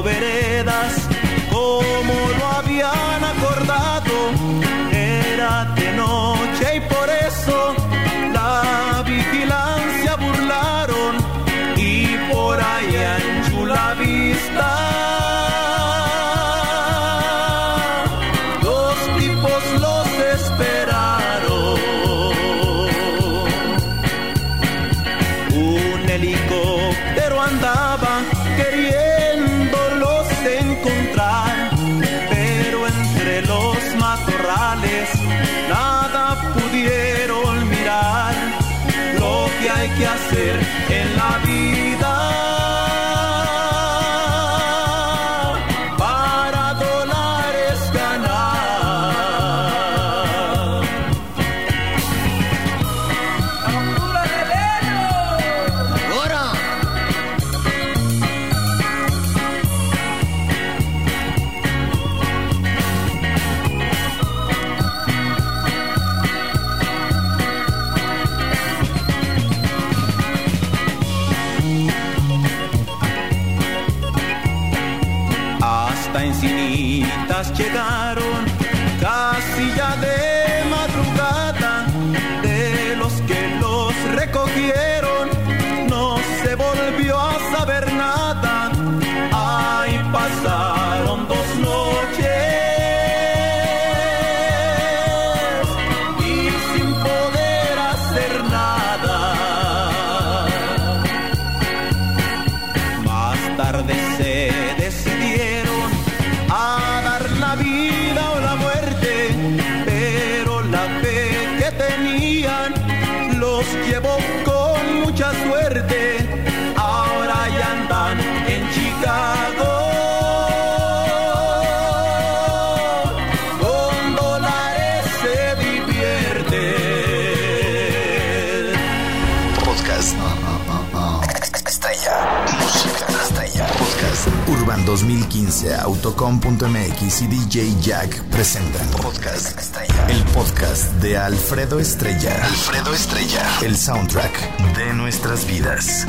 2015, 134.93 135.75
Autocom.mx 135.75 137.23
y 137.23 137.27
DJ 137.27 137.81
Jack 137.81 138.23
presentan. 138.25 138.87
Podcast. 139.01 139.59
Estrella. 139.59 140.07
El 140.11 140.23
podcast 140.35 140.93
de 140.97 141.17
Alfredo 141.17 141.81
Estrella. 141.81 142.45
Alfredo 142.45 142.93
Estrella. 142.93 143.43
El 143.63 143.75
soundtrack 143.75 144.77
de 144.77 144.93
nuestras 144.93 145.47
vidas. 145.47 146.07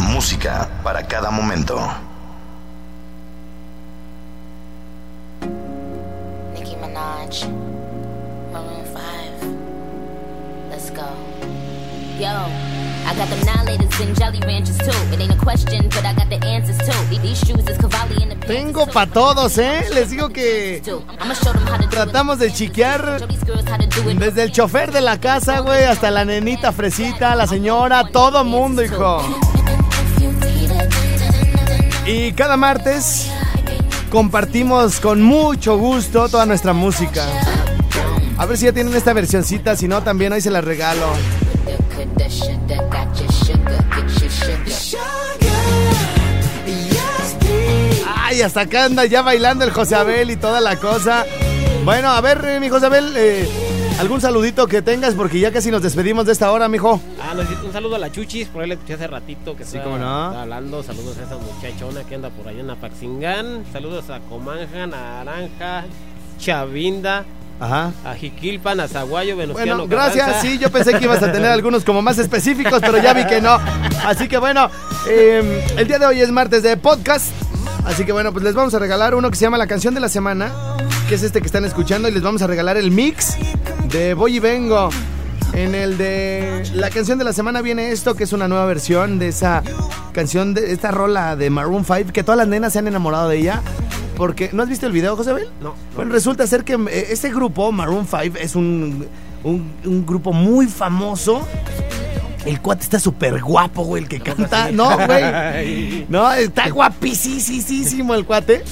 Música 0.00 0.68
para 0.82 1.06
cada 1.06 1.30
momento. 1.30 1.78
Nicki 6.54 6.74
Minaj, 6.74 7.46
Maroon 8.52 8.84
5. 8.84 8.98
Let's 10.72 10.90
go. 10.90 11.06
Yo, 12.18 12.81
I 13.06 13.14
got 13.14 13.28
them 13.28 13.38
annihilators 13.40 14.00
and 14.00 14.16
jelly 14.16 14.40
ranchers 14.46 14.78
too. 14.78 15.14
It 15.14 15.20
ain't 15.20 15.32
a 15.32 15.36
question, 15.36 15.88
but 15.88 16.04
I 16.04 16.14
got 16.14 16.28
the 16.28 16.44
answers 16.46 16.78
too. 16.78 17.18
These 17.20 17.38
shoes 17.38 17.68
is 17.68 17.76
Cavalli 17.78 18.22
in 18.22 18.28
the 18.28 18.36
pants 18.36 18.46
Tengo 18.46 18.86
pa' 18.86 19.06
todos, 19.06 19.58
¿eh? 19.58 19.84
Les 19.92 20.10
digo 20.10 20.30
que 20.30 20.82
tratamos 21.90 22.38
de 22.38 22.52
chiquear 22.52 23.26
desde 24.18 24.44
el 24.44 24.52
chofer 24.52 24.92
de 24.92 25.00
la 25.00 25.20
casa, 25.20 25.60
güey, 25.60 25.84
hasta 25.84 26.10
la 26.10 26.24
nenita 26.24 26.72
fresita, 26.72 27.34
la 27.34 27.46
señora, 27.46 28.08
todo 28.08 28.44
mundo, 28.44 28.82
hijo. 28.82 29.22
Y 32.06 32.32
cada 32.32 32.56
martes 32.56 33.28
compartimos 34.10 34.98
con 35.00 35.22
mucho 35.22 35.78
gusto 35.78 36.28
toda 36.28 36.46
nuestra 36.46 36.72
música. 36.72 37.24
A 38.38 38.46
ver 38.46 38.58
si 38.58 38.64
ya 38.64 38.72
tienen 38.72 38.94
esta 38.94 39.12
versioncita, 39.12 39.76
si 39.76 39.86
no 39.86 40.02
también 40.02 40.32
ahí 40.32 40.40
se 40.40 40.50
la 40.50 40.60
regalo. 40.60 41.06
Ay, 48.32 48.40
hasta 48.40 48.62
acá 48.62 48.86
anda 48.86 49.04
ya 49.04 49.20
bailando 49.20 49.62
el 49.62 49.72
José 49.72 49.94
Abel 49.94 50.30
y 50.30 50.36
toda 50.36 50.58
la 50.62 50.76
cosa. 50.76 51.26
Bueno, 51.84 52.08
a 52.08 52.18
ver, 52.22 52.42
eh, 52.46 52.60
mi 52.60 52.70
José 52.70 52.86
Abel, 52.86 53.12
eh, 53.14 53.46
algún 54.00 54.22
saludito 54.22 54.66
que 54.66 54.80
tengas 54.80 55.12
porque 55.12 55.38
ya 55.38 55.52
casi 55.52 55.70
nos 55.70 55.82
despedimos 55.82 56.24
de 56.24 56.32
esta 56.32 56.50
hora, 56.50 56.66
mijo. 56.66 56.98
Ah, 57.20 57.34
necesito 57.34 57.66
un 57.66 57.72
saludo 57.74 57.96
a 57.96 57.98
la 57.98 58.10
Chuchis, 58.10 58.48
por 58.48 58.62
ahí 58.62 58.68
le 58.68 58.74
escuché 58.76 58.94
hace 58.94 59.06
ratito 59.06 59.54
que 59.54 59.64
Sí, 59.64 59.76
estaba, 59.76 59.84
cómo 59.84 59.98
no. 59.98 60.24
estaba 60.28 60.42
hablando. 60.44 60.82
Saludos 60.82 61.18
a 61.18 61.24
esa 61.24 61.36
muchachona 61.36 62.04
que 62.04 62.14
anda 62.14 62.30
por 62.30 62.48
allá 62.48 62.60
en 62.60 62.70
Apaxingán. 62.70 63.64
Saludos 63.70 64.08
a 64.08 64.20
Comanja, 64.20 64.86
Naranja, 64.86 65.84
Chavinda, 66.38 67.26
Ajá. 67.60 67.92
a 68.02 68.14
Jiquilpan, 68.14 68.80
a 68.80 68.88
Zaguayo, 68.88 69.36
Venustiano 69.36 69.76
Bueno, 69.86 69.88
gracias. 69.90 70.24
Carranza. 70.24 70.40
Sí, 70.48 70.56
yo 70.58 70.70
pensé 70.70 70.94
que 70.94 71.04
ibas 71.04 71.22
a 71.22 71.30
tener 71.30 71.50
algunos 71.50 71.84
como 71.84 72.00
más 72.00 72.16
específicos, 72.16 72.80
pero 72.80 72.96
ya 72.96 73.12
vi 73.12 73.26
que 73.26 73.42
no. 73.42 73.58
Así 74.06 74.26
que 74.26 74.38
bueno, 74.38 74.70
eh, 75.06 75.66
el 75.76 75.86
día 75.86 75.98
de 75.98 76.06
hoy 76.06 76.20
es 76.22 76.30
martes 76.30 76.62
de 76.62 76.78
podcast. 76.78 77.26
Así 77.84 78.04
que 78.04 78.12
bueno, 78.12 78.32
pues 78.32 78.44
les 78.44 78.54
vamos 78.54 78.74
a 78.74 78.78
regalar 78.78 79.14
uno 79.14 79.30
que 79.30 79.36
se 79.36 79.42
llama 79.42 79.58
La 79.58 79.66
Canción 79.66 79.92
de 79.94 80.00
la 80.00 80.08
Semana, 80.08 80.52
que 81.08 81.16
es 81.16 81.22
este 81.22 81.40
que 81.40 81.46
están 81.46 81.64
escuchando, 81.64 82.08
y 82.08 82.12
les 82.12 82.22
vamos 82.22 82.40
a 82.42 82.46
regalar 82.46 82.76
el 82.76 82.90
mix 82.90 83.36
de 83.88 84.14
Voy 84.14 84.36
y 84.36 84.40
Vengo. 84.40 84.90
En 85.52 85.74
el 85.74 85.98
de 85.98 86.62
la 86.74 86.88
canción 86.88 87.18
de 87.18 87.24
la 87.24 87.34
semana 87.34 87.60
viene 87.60 87.90
esto, 87.90 88.14
que 88.14 88.24
es 88.24 88.32
una 88.32 88.48
nueva 88.48 88.64
versión 88.64 89.18
de 89.18 89.28
esa 89.28 89.62
canción, 90.12 90.54
de 90.54 90.72
esta 90.72 90.90
rola 90.90 91.36
de 91.36 91.50
Maroon 91.50 91.84
5, 91.84 92.10
que 92.12 92.22
todas 92.22 92.38
las 92.38 92.48
nenas 92.48 92.72
se 92.72 92.78
han 92.78 92.88
enamorado 92.88 93.28
de 93.28 93.36
ella. 93.38 93.60
Porque, 94.16 94.48
¿no 94.54 94.62
has 94.62 94.68
visto 94.70 94.86
el 94.86 94.92
video, 94.92 95.14
José 95.14 95.34
Bel? 95.34 95.48
No, 95.60 95.74
Bueno, 95.94 96.12
resulta 96.12 96.46
ser 96.46 96.64
que 96.64 96.74
eh, 96.74 97.08
este 97.10 97.30
grupo, 97.30 97.70
Maroon 97.70 98.06
5, 98.06 98.38
es 98.40 98.56
un, 98.56 99.06
un, 99.44 99.72
un 99.84 100.06
grupo 100.06 100.32
muy 100.32 100.66
famoso. 100.68 101.46
El 102.44 102.60
cuate 102.60 102.82
está 102.82 102.98
súper 102.98 103.40
guapo, 103.40 103.84
güey, 103.84 104.02
el 104.02 104.08
que 104.08 104.20
canta. 104.20 104.70
No, 104.72 104.96
güey. 105.06 106.06
No, 106.08 106.32
está 106.32 106.68
guapísimo 106.70 108.14
el 108.14 108.24
cuate. 108.24 108.62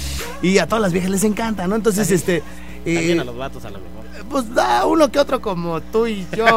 Y 0.43 0.59
a 0.59 0.67
todas 0.67 0.83
las 0.83 0.93
viejas 0.93 1.11
les 1.11 1.25
encanta, 1.25 1.67
¿no? 1.67 1.77
Entonces, 1.77 2.11
este... 2.11 2.43
eh, 2.85 2.95
También 2.95 3.21
a 3.21 3.25
los 3.25 3.37
vatos 3.37 3.65
a 3.65 3.71
lo 3.71 3.79
mejor. 3.79 4.01
pues 4.29 4.53
da 4.55 4.87
uno 4.87 5.11
que 5.11 5.19
otro 5.19 5.41
como 5.41 5.81
tú 5.81 6.07
y 6.07 6.27
yo. 6.37 6.47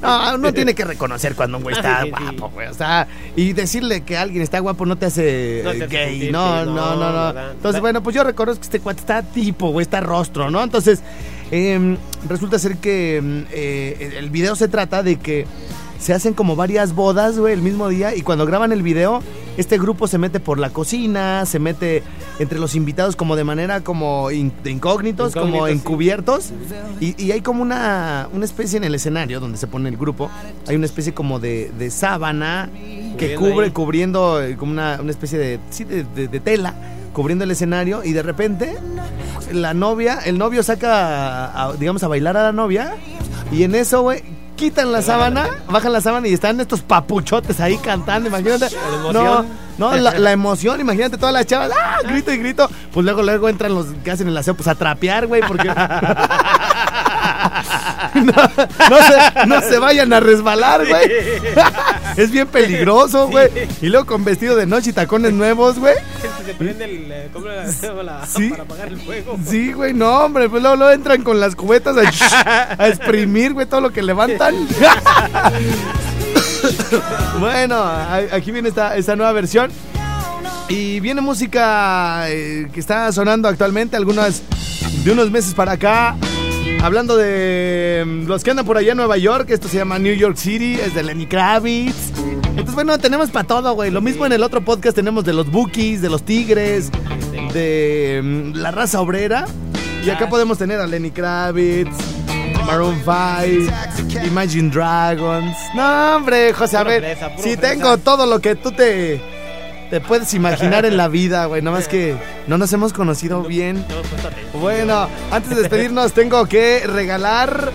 No, 0.00 0.30
no, 0.30 0.34
uno 0.36 0.52
tiene 0.52 0.74
que 0.74 0.84
reconocer 0.84 1.34
cuando 1.34 1.56
un 1.58 1.62
güey 1.64 1.74
está 1.76 2.02
sí, 2.02 2.06
sí. 2.06 2.10
guapo, 2.24 2.50
güey. 2.54 2.68
O 2.68 2.74
sea, 2.74 3.06
y 3.36 3.52
decirle 3.52 4.02
que 4.02 4.16
alguien 4.16 4.42
está 4.42 4.58
guapo 4.60 4.86
no 4.86 4.96
te 4.96 5.06
hace 5.06 5.62
No 5.64 5.70
te 5.72 5.86
gay. 5.86 6.10
sentir 6.12 6.32
No, 6.32 6.64
no, 6.64 6.96
no, 6.96 7.12
no, 7.12 7.32
no. 7.32 7.50
Entonces, 7.50 7.80
bueno, 7.80 8.02
pues 8.02 8.14
yo 8.14 8.22
reconozco 8.24 8.60
que 8.60 8.66
este 8.66 8.80
cuate 8.80 9.00
está 9.00 9.22
tipo, 9.22 9.70
güey, 9.70 9.82
está 9.84 10.00
rostro, 10.00 10.50
¿no? 10.50 10.62
Entonces, 10.62 11.00
eh, 11.50 11.96
resulta 12.28 12.58
ser 12.58 12.76
que 12.76 13.20
mm, 13.22 13.40
eh, 13.52 14.14
el 14.18 14.30
video 14.30 14.54
se 14.56 14.68
trata 14.68 15.02
de 15.02 15.16
que 15.16 15.46
se 16.02 16.12
hacen 16.12 16.34
como 16.34 16.56
varias 16.56 16.94
bodas, 16.94 17.38
güey, 17.38 17.54
el 17.54 17.62
mismo 17.62 17.88
día. 17.88 18.14
Y 18.16 18.22
cuando 18.22 18.44
graban 18.44 18.72
el 18.72 18.82
video, 18.82 19.22
este 19.56 19.78
grupo 19.78 20.08
se 20.08 20.18
mete 20.18 20.40
por 20.40 20.58
la 20.58 20.70
cocina, 20.70 21.46
se 21.46 21.58
mete 21.60 22.02
entre 22.40 22.58
los 22.58 22.74
invitados 22.74 23.14
como 23.14 23.36
de 23.36 23.44
manera 23.44 23.82
como 23.82 24.30
in- 24.32 24.52
de 24.64 24.70
incógnitos, 24.72 25.32
como 25.34 25.66
sí. 25.68 25.72
encubiertos. 25.74 26.50
Y, 27.00 27.14
y 27.22 27.30
hay 27.30 27.40
como 27.40 27.62
una, 27.62 28.28
una 28.32 28.44
especie 28.44 28.78
en 28.78 28.84
el 28.84 28.94
escenario 28.96 29.38
donde 29.38 29.58
se 29.58 29.66
pone 29.68 29.88
el 29.88 29.96
grupo. 29.96 30.28
Hay 30.66 30.74
una 30.74 30.86
especie 30.86 31.14
como 31.14 31.38
de, 31.38 31.70
de 31.78 31.90
sábana 31.90 32.68
que 33.16 33.36
cubre, 33.36 33.66
ahí. 33.66 33.72
cubriendo 33.72 34.42
eh, 34.42 34.56
como 34.56 34.72
una, 34.72 34.98
una 35.00 35.10
especie 35.12 35.38
de, 35.38 35.60
sí, 35.70 35.84
de, 35.84 36.02
de- 36.02 36.26
de 36.26 36.40
tela, 36.40 36.74
cubriendo 37.12 37.44
el 37.44 37.50
escenario. 37.52 38.02
Y 38.02 38.12
de 38.12 38.22
repente 38.24 38.74
la 39.52 39.72
novia, 39.74 40.18
el 40.24 40.36
novio 40.38 40.62
saca, 40.64 41.44
a- 41.46 41.64
a, 41.68 41.72
digamos, 41.74 42.02
a 42.02 42.08
bailar 42.08 42.36
a 42.36 42.42
la 42.42 42.52
novia. 42.52 42.94
Y 43.52 43.64
en 43.64 43.74
eso, 43.74 44.02
güey, 44.02 44.22
quitan 44.62 44.92
la 44.92 45.02
sábana, 45.02 45.48
bajan 45.68 45.92
la 45.92 46.00
sábana 46.00 46.28
y 46.28 46.34
están 46.34 46.60
estos 46.60 46.82
papuchotes 46.82 47.58
ahí 47.58 47.78
cantando, 47.78 48.28
imagínate. 48.28 48.68
La 48.70 49.12
No, 49.12 49.20
emoción. 49.20 49.46
no, 49.76 49.96
la, 49.96 50.16
la 50.20 50.30
emoción, 50.30 50.80
imagínate 50.80 51.18
todas 51.18 51.32
las 51.32 51.46
chavas, 51.46 51.72
¡ah! 51.76 51.96
grito 52.04 52.32
y 52.32 52.36
grito. 52.36 52.70
Pues 52.92 53.04
luego, 53.04 53.24
luego 53.24 53.48
entran 53.48 53.74
los 53.74 53.86
que 54.04 54.12
hacen 54.12 54.28
el 54.28 54.36
aseo, 54.36 54.54
pues 54.54 54.68
a 54.68 54.76
trapear, 54.76 55.26
güey, 55.26 55.42
porque. 55.48 55.66
no, 58.14 58.32
no 58.90 58.96
se, 58.98 59.46
no 59.46 59.60
se 59.62 59.78
vayan 59.80 60.12
a 60.12 60.20
resbalar, 60.20 60.86
güey. 60.86 61.10
Es 62.16 62.30
bien 62.30 62.46
peligroso, 62.48 63.28
güey. 63.30 63.48
Y 63.80 63.88
luego 63.88 64.06
con 64.06 64.24
vestido 64.24 64.56
de 64.56 64.66
noche 64.66 64.90
y 64.90 64.92
tacones 64.92 65.32
nuevos, 65.32 65.78
güey. 65.78 65.94
Se 66.46 66.54
prende 66.54 66.84
el. 66.84 67.10
eh, 67.12 67.28
¿Cómo 67.32 67.46
la, 67.46 67.64
la- 68.02 68.26
Sí. 68.26 68.50
para 68.50 68.62
apagar 68.64 68.88
el 68.88 68.98
fuego? 69.00 69.38
Sí, 69.46 69.72
güey, 69.72 69.94
no, 69.94 70.20
hombre, 70.24 70.48
pues 70.48 70.62
luego, 70.62 70.76
luego 70.76 70.92
entran 70.92 71.22
con 71.22 71.38
las 71.40 71.54
cubetas 71.54 71.96
a, 71.96 72.76
a 72.82 72.88
exprimir, 72.88 73.52
güey, 73.52 73.66
todo 73.66 73.80
lo 73.80 73.90
que 73.90 74.02
levantan. 74.02 74.54
bueno, 77.40 77.82
aquí 78.32 78.50
viene 78.50 78.68
esta, 78.68 78.96
esta 78.96 79.16
nueva 79.16 79.32
versión. 79.32 79.70
Y 80.68 81.00
viene 81.00 81.20
música 81.20 82.24
eh, 82.30 82.68
que 82.72 82.80
está 82.80 83.10
sonando 83.12 83.48
actualmente, 83.48 83.96
algunas 83.96 84.42
de 85.04 85.10
unos 85.10 85.30
meses 85.30 85.54
para 85.54 85.72
acá. 85.72 86.16
Hablando 86.82 87.16
de 87.16 88.02
mm, 88.04 88.26
los 88.26 88.42
que 88.42 88.50
andan 88.50 88.66
por 88.66 88.76
allá 88.76 88.90
en 88.90 88.96
Nueva 88.96 89.16
York, 89.16 89.50
esto 89.50 89.68
se 89.68 89.76
llama 89.76 90.00
New 90.00 90.14
York 90.14 90.36
City, 90.36 90.74
es 90.74 90.92
de 90.96 91.04
Lenny 91.04 91.26
Kravitz. 91.26 92.10
Entonces, 92.48 92.74
bueno, 92.74 92.98
tenemos 92.98 93.30
para 93.30 93.46
todo, 93.46 93.72
güey. 93.74 93.92
Lo 93.92 94.00
mismo 94.00 94.26
en 94.26 94.32
el 94.32 94.42
otro 94.42 94.64
podcast 94.64 94.96
tenemos 94.96 95.24
de 95.24 95.32
los 95.32 95.48
Bookies, 95.48 96.02
de 96.02 96.10
los 96.10 96.24
Tigres, 96.24 96.90
de 97.54 98.20
mm, 98.22 98.56
la 98.56 98.72
raza 98.72 99.00
obrera. 99.00 99.46
Y 100.04 100.10
acá 100.10 100.28
podemos 100.28 100.58
tener 100.58 100.80
a 100.80 100.86
Lenny 100.88 101.12
Kravitz, 101.12 101.96
Maroon 102.66 102.96
5, 103.04 104.26
Imagine 104.26 104.68
Dragons. 104.68 105.56
No, 105.76 106.16
hombre, 106.16 106.52
José, 106.52 106.78
a 106.78 106.82
ver, 106.82 107.16
si 107.38 107.56
tengo 107.56 107.96
todo 107.98 108.26
lo 108.26 108.40
que 108.40 108.56
tú 108.56 108.72
te, 108.72 109.20
te 109.92 110.00
puedes 110.00 110.32
imaginar 110.32 110.86
en 110.86 110.96
la 110.96 111.06
vida, 111.08 111.44
güey. 111.44 111.60
Nada 111.60 111.76
más 111.76 111.86
que 111.86 112.16
no 112.46 112.56
nos 112.56 112.72
hemos 112.72 112.94
conocido 112.94 113.42
bien. 113.42 113.84
Bueno, 114.58 115.06
antes 115.30 115.50
de 115.50 115.56
despedirnos 115.56 116.14
tengo 116.14 116.46
que 116.46 116.86
regalar 116.86 117.70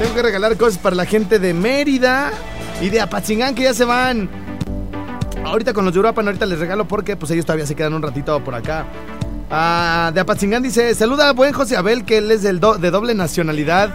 tengo 0.00 0.12
que 0.12 0.22
regalar 0.22 0.56
cosas 0.56 0.78
para 0.78 0.96
la 0.96 1.04
gente 1.04 1.38
de 1.38 1.54
Mérida 1.54 2.32
y 2.80 2.88
de 2.88 3.00
Apatzingán 3.00 3.54
que 3.54 3.62
ya 3.62 3.74
se 3.74 3.84
van. 3.84 4.28
Ahorita 5.44 5.72
con 5.72 5.84
los 5.84 5.94
de 5.94 6.00
Uruapan 6.00 6.26
ahorita 6.26 6.46
les 6.46 6.58
regalo 6.58 6.84
porque 6.88 7.14
pues 7.16 7.30
ellos 7.30 7.46
todavía 7.46 7.66
se 7.66 7.76
quedan 7.76 7.94
un 7.94 8.02
ratito 8.02 8.42
por 8.42 8.56
acá. 8.56 8.86
Ah, 9.52 10.10
de 10.12 10.20
Apatzingán 10.20 10.64
dice, 10.64 10.92
saluda 10.96 11.28
a 11.28 11.32
buen 11.32 11.52
José 11.52 11.76
Abel 11.76 12.04
que 12.04 12.18
él 12.18 12.28
es 12.32 12.42
del 12.42 12.58
do- 12.58 12.76
de 12.76 12.90
doble 12.90 13.14
nacionalidad 13.14 13.90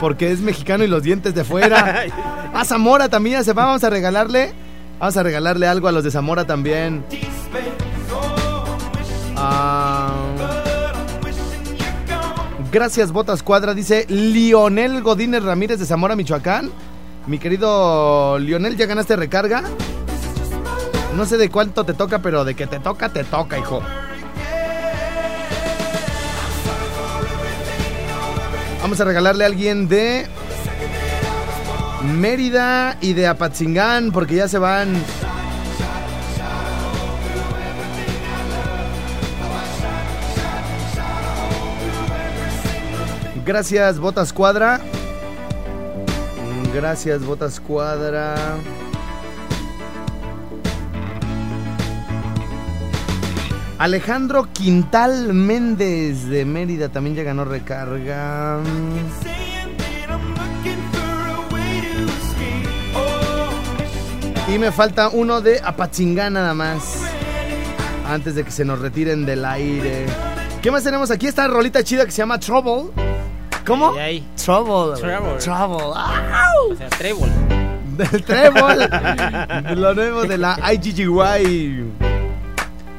porque 0.00 0.32
es 0.32 0.40
mexicano 0.40 0.82
y 0.82 0.88
los 0.88 1.04
dientes 1.04 1.36
de 1.36 1.44
fuera. 1.44 2.02
A 2.52 2.64
Zamora 2.64 3.08
también 3.08 3.38
ya 3.38 3.44
se 3.44 3.52
va, 3.52 3.64
vamos 3.66 3.82
a 3.84 3.90
regalarle, 3.90 4.52
vamos 4.98 5.16
a 5.16 5.22
regalarle 5.22 5.66
algo 5.66 5.88
a 5.88 5.92
los 5.92 6.04
de 6.04 6.10
Zamora 6.10 6.46
también. 6.46 7.04
Ah, 9.36 10.12
Gracias, 12.74 13.12
Botas 13.12 13.44
Cuadra, 13.44 13.72
dice 13.72 14.04
Lionel 14.08 15.00
Godínez 15.00 15.44
Ramírez 15.44 15.78
de 15.78 15.86
Zamora, 15.86 16.16
Michoacán. 16.16 16.72
Mi 17.28 17.38
querido 17.38 18.36
Lionel, 18.40 18.76
¿ya 18.76 18.86
ganaste 18.86 19.14
recarga? 19.14 19.62
No 21.14 21.24
sé 21.24 21.36
de 21.36 21.50
cuánto 21.50 21.84
te 21.84 21.94
toca, 21.94 22.18
pero 22.18 22.44
de 22.44 22.56
que 22.56 22.66
te 22.66 22.80
toca, 22.80 23.10
te 23.10 23.22
toca, 23.22 23.58
hijo. 23.60 23.80
Vamos 28.82 29.00
a 29.00 29.04
regalarle 29.04 29.44
a 29.44 29.46
alguien 29.46 29.86
de 29.86 30.26
Mérida 32.04 32.96
y 33.00 33.14
de 33.14 33.26
Apatzingán, 33.26 34.12
porque 34.12 34.36
ya 34.36 34.48
se 34.48 34.58
van. 34.58 34.94
Gracias, 43.44 43.98
Botas 43.98 44.32
Cuadra. 44.32 44.80
Gracias, 46.74 47.24
Botas 47.24 47.60
Cuadra. 47.60 48.34
Alejandro 53.78 54.48
Quintal 54.52 55.34
Méndez 55.34 56.26
de 56.28 56.44
Mérida 56.44 56.88
también 56.88 57.16
ya 57.16 57.22
ganó 57.22 57.44
recarga. 57.44 58.60
Y 64.46 64.58
me 64.58 64.70
falta 64.70 65.08
uno 65.08 65.40
de 65.40 65.58
Apatzingán 65.64 66.34
nada 66.34 66.52
más. 66.52 67.00
Antes 68.06 68.34
de 68.34 68.44
que 68.44 68.50
se 68.50 68.64
nos 68.64 68.78
retiren 68.78 69.24
del 69.24 69.44
aire. 69.44 70.06
¿Qué 70.60 70.70
más 70.70 70.84
tenemos 70.84 71.10
aquí? 71.10 71.26
Esta 71.26 71.48
rolita 71.48 71.82
chida 71.82 72.04
que 72.04 72.10
se 72.10 72.18
llama 72.18 72.38
Trouble. 72.38 72.90
¿Cómo? 73.66 73.92
Trouble. 74.36 75.00
Trouble. 75.00 75.38
Trouble. 75.38 75.94
¡Au! 75.96 76.72
o 76.72 76.76
sea, 76.76 76.90
trébol. 76.90 77.30
Del 77.96 78.24
trébol. 78.24 78.88
Lo 79.76 79.94
nuevo 79.94 80.24
de 80.24 80.36
la 80.36 80.58
IGGY. 80.74 81.84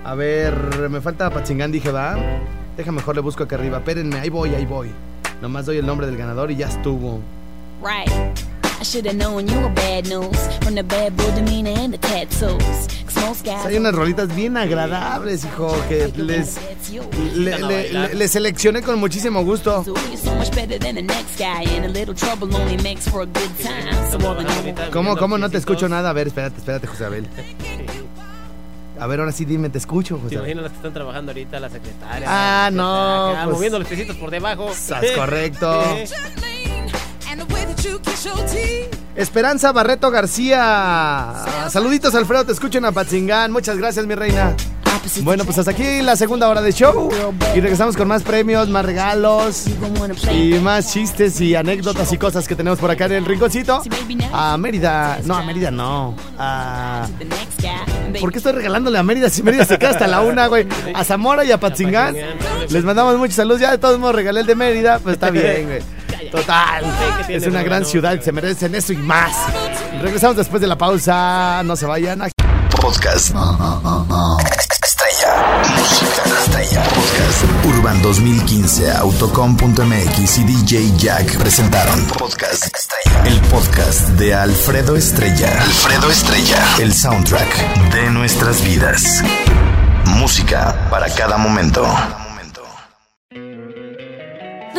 A 0.04 0.16
ver, 0.16 0.90
me 0.90 1.02
falta 1.02 1.30
Pachingán, 1.30 1.72
dije, 1.72 1.92
va. 1.92 2.16
Deja 2.76 2.92
mejor 2.92 3.16
le 3.16 3.22
busco 3.22 3.44
acá 3.44 3.56
arriba. 3.56 3.78
Espérenme, 3.78 4.20
ahí 4.20 4.30
voy, 4.30 4.56
ahí 4.56 4.66
voy. 4.66 4.90
Nomás 5.42 5.66
doy 5.66 5.78
el 5.78 5.86
nombre 5.86 6.08
del 6.08 6.18
ganador 6.18 6.50
y 6.50 6.56
ya 6.56 6.68
estuvo. 6.68 7.20
Right. 7.84 8.45
I 8.86 8.88
should 8.88 9.08
have 9.08 9.16
known 9.18 9.48
you 9.48 9.60
were 9.60 9.74
bad 9.74 10.08
news 10.08 10.38
from 10.62 10.76
the 10.76 10.84
bad 10.84 11.18
boy 11.18 11.32
demeanor 11.34 11.72
and 11.76 11.92
the 11.92 11.98
tattoos. 11.98 12.62
'Cause 13.08 13.20
most 13.26 13.44
guys 13.44 13.66
Hay 13.66 13.78
unas 13.78 13.96
rolitas 13.96 14.34
bien 14.36 14.56
agradables, 14.58 15.44
hijo, 15.44 15.76
que 15.90 16.08
les, 16.16 16.56
le, 17.36 17.58
le- 17.58 17.90
le- 17.92 18.14
le 18.14 18.28
seleccioné 18.28 18.84
con 18.84 19.00
muchísimo 19.00 19.44
gusto. 19.44 19.84
¿Cómo, 24.92 25.18
cómo 25.18 25.38
no 25.38 25.50
te 25.50 25.58
escucho 25.58 25.90
nada? 25.90 26.10
A 26.10 26.14
ver, 26.14 26.28
espérate, 26.28 26.58
espérate, 26.60 26.88
José 26.88 27.06
Abel. 27.06 27.28
A 28.98 29.08
ver, 29.08 29.20
ahora 29.20 29.34
sí 29.34 29.44
dime, 29.44 29.70
te 29.70 29.78
escucho, 29.78 30.16
¿Te 30.16 30.22
José 30.22 30.38
Abel. 30.38 30.52
imaginas 30.52 30.64
las 30.64 30.72
que 30.72 30.78
están 30.78 30.94
trabajando 30.94 31.32
ahorita, 31.32 31.60
las 31.60 31.72
secretarias? 31.74 32.30
Ah, 32.34 32.70
las 32.72 32.74
no, 32.74 33.28
acá, 33.32 33.44
pues- 33.46 33.56
moviendo 33.58 33.80
los 33.80 33.88
pesitos 33.90 34.16
por 34.16 34.32
debajo. 34.32 34.70
Estás 34.72 35.04
correcto. 35.12 35.84
Esperanza 39.16 39.72
Barreto 39.72 40.12
García. 40.12 41.34
Saluditos, 41.70 42.14
Alfredo, 42.16 42.46
te 42.46 42.52
escucho 42.52 42.78
en 42.78 42.86
Apatzingán. 42.86 43.52
Muchas 43.52 43.78
gracias, 43.78 44.06
mi 44.06 44.16
reina. 44.16 44.56
Bueno, 45.22 45.46
pues 45.46 45.58
hasta 45.58 45.72
aquí 45.72 46.02
la 46.02 46.16
segunda 46.16 46.50
hora 46.50 46.62
de 46.62 46.74
show. 46.74 47.10
Y 47.54 47.62
regresamos 47.62 47.96
con 47.96 48.08
más 48.08 48.24
premios, 48.24 48.70
más 48.70 48.84
regalos 48.86 49.66
y 50.32 50.56
más 50.56 50.92
chistes 50.92 51.40
y 51.42 51.56
anécdotas 51.56 52.12
y 52.12 52.18
cosas 52.18 52.48
que 52.48 52.56
tenemos 52.56 52.80
por 52.80 52.90
acá 52.92 53.06
en 53.06 53.14
el 53.14 53.26
rinconcito. 53.26 53.82
A 54.34 54.58
Mérida. 54.58 55.20
No, 55.24 55.36
a 55.36 55.44
Mérida 55.44 55.72
no. 55.72 56.16
A. 56.38 57.08
¿Por 58.20 58.32
qué 58.32 58.38
estoy 58.40 58.54
regalándole 58.54 58.98
a 58.98 59.04
Mérida 59.04 59.30
si 59.30 59.44
Mérida 59.44 59.66
se 59.66 59.78
queda 59.78 59.92
hasta 59.92 60.08
la 60.08 60.22
una, 60.22 60.48
güey? 60.48 60.68
A 60.94 61.04
Zamora 61.04 61.46
y 61.46 61.52
a 61.52 61.60
Patzingán. 61.60 62.16
Les 62.70 62.84
mandamos 62.84 63.18
muchos 63.18 63.36
saludos. 63.36 63.62
Ya 63.62 63.72
de 63.72 63.78
todos 63.78 64.00
modos 64.00 64.16
regalé 64.16 64.42
el 64.42 64.48
de 64.48 64.56
Mérida. 64.56 65.00
Pues 65.00 65.14
está 65.14 65.30
bien, 65.30 65.68
güey. 65.68 66.05
Total. 66.36 66.84
Es 67.30 67.48
una 67.48 67.64
gran 67.64 67.86
ciudad. 67.86 68.20
Se 68.22 68.32
merecen 68.32 68.76
eso 68.76 68.94
y 68.94 68.98
más. 68.98 69.36
Regresamos 70.02 70.38
después 70.38 70.62
de 70.62 70.68
la 70.68 70.78
pausa. 70.78 71.62
No 71.64 71.76
se 71.76 71.86
vayan. 71.86 72.22
Podcast. 72.70 73.34
Estrella. 74.84 75.64
Música 75.78 76.24
estrella. 76.44 76.84
Podcast. 76.84 77.66
Urban 77.66 78.02
2015, 78.02 78.92
Autocom.mx 78.92 80.38
y 80.38 80.44
DJ 80.44 80.98
Jack 80.98 81.38
presentaron 81.38 82.06
Podcast 82.06 82.66
Estrella. 82.76 83.24
El 83.26 83.40
podcast 83.42 84.02
de 84.10 84.34
Alfredo 84.34 84.96
Estrella. 84.96 85.50
Alfredo 85.62 86.10
Estrella. 86.10 86.64
El 86.80 86.94
soundtrack 86.94 87.92
de 87.92 88.10
nuestras 88.12 88.62
vidas. 88.64 89.24
Música 90.06 90.88
para 90.90 91.10
cada 91.10 91.38
momento. 91.38 91.86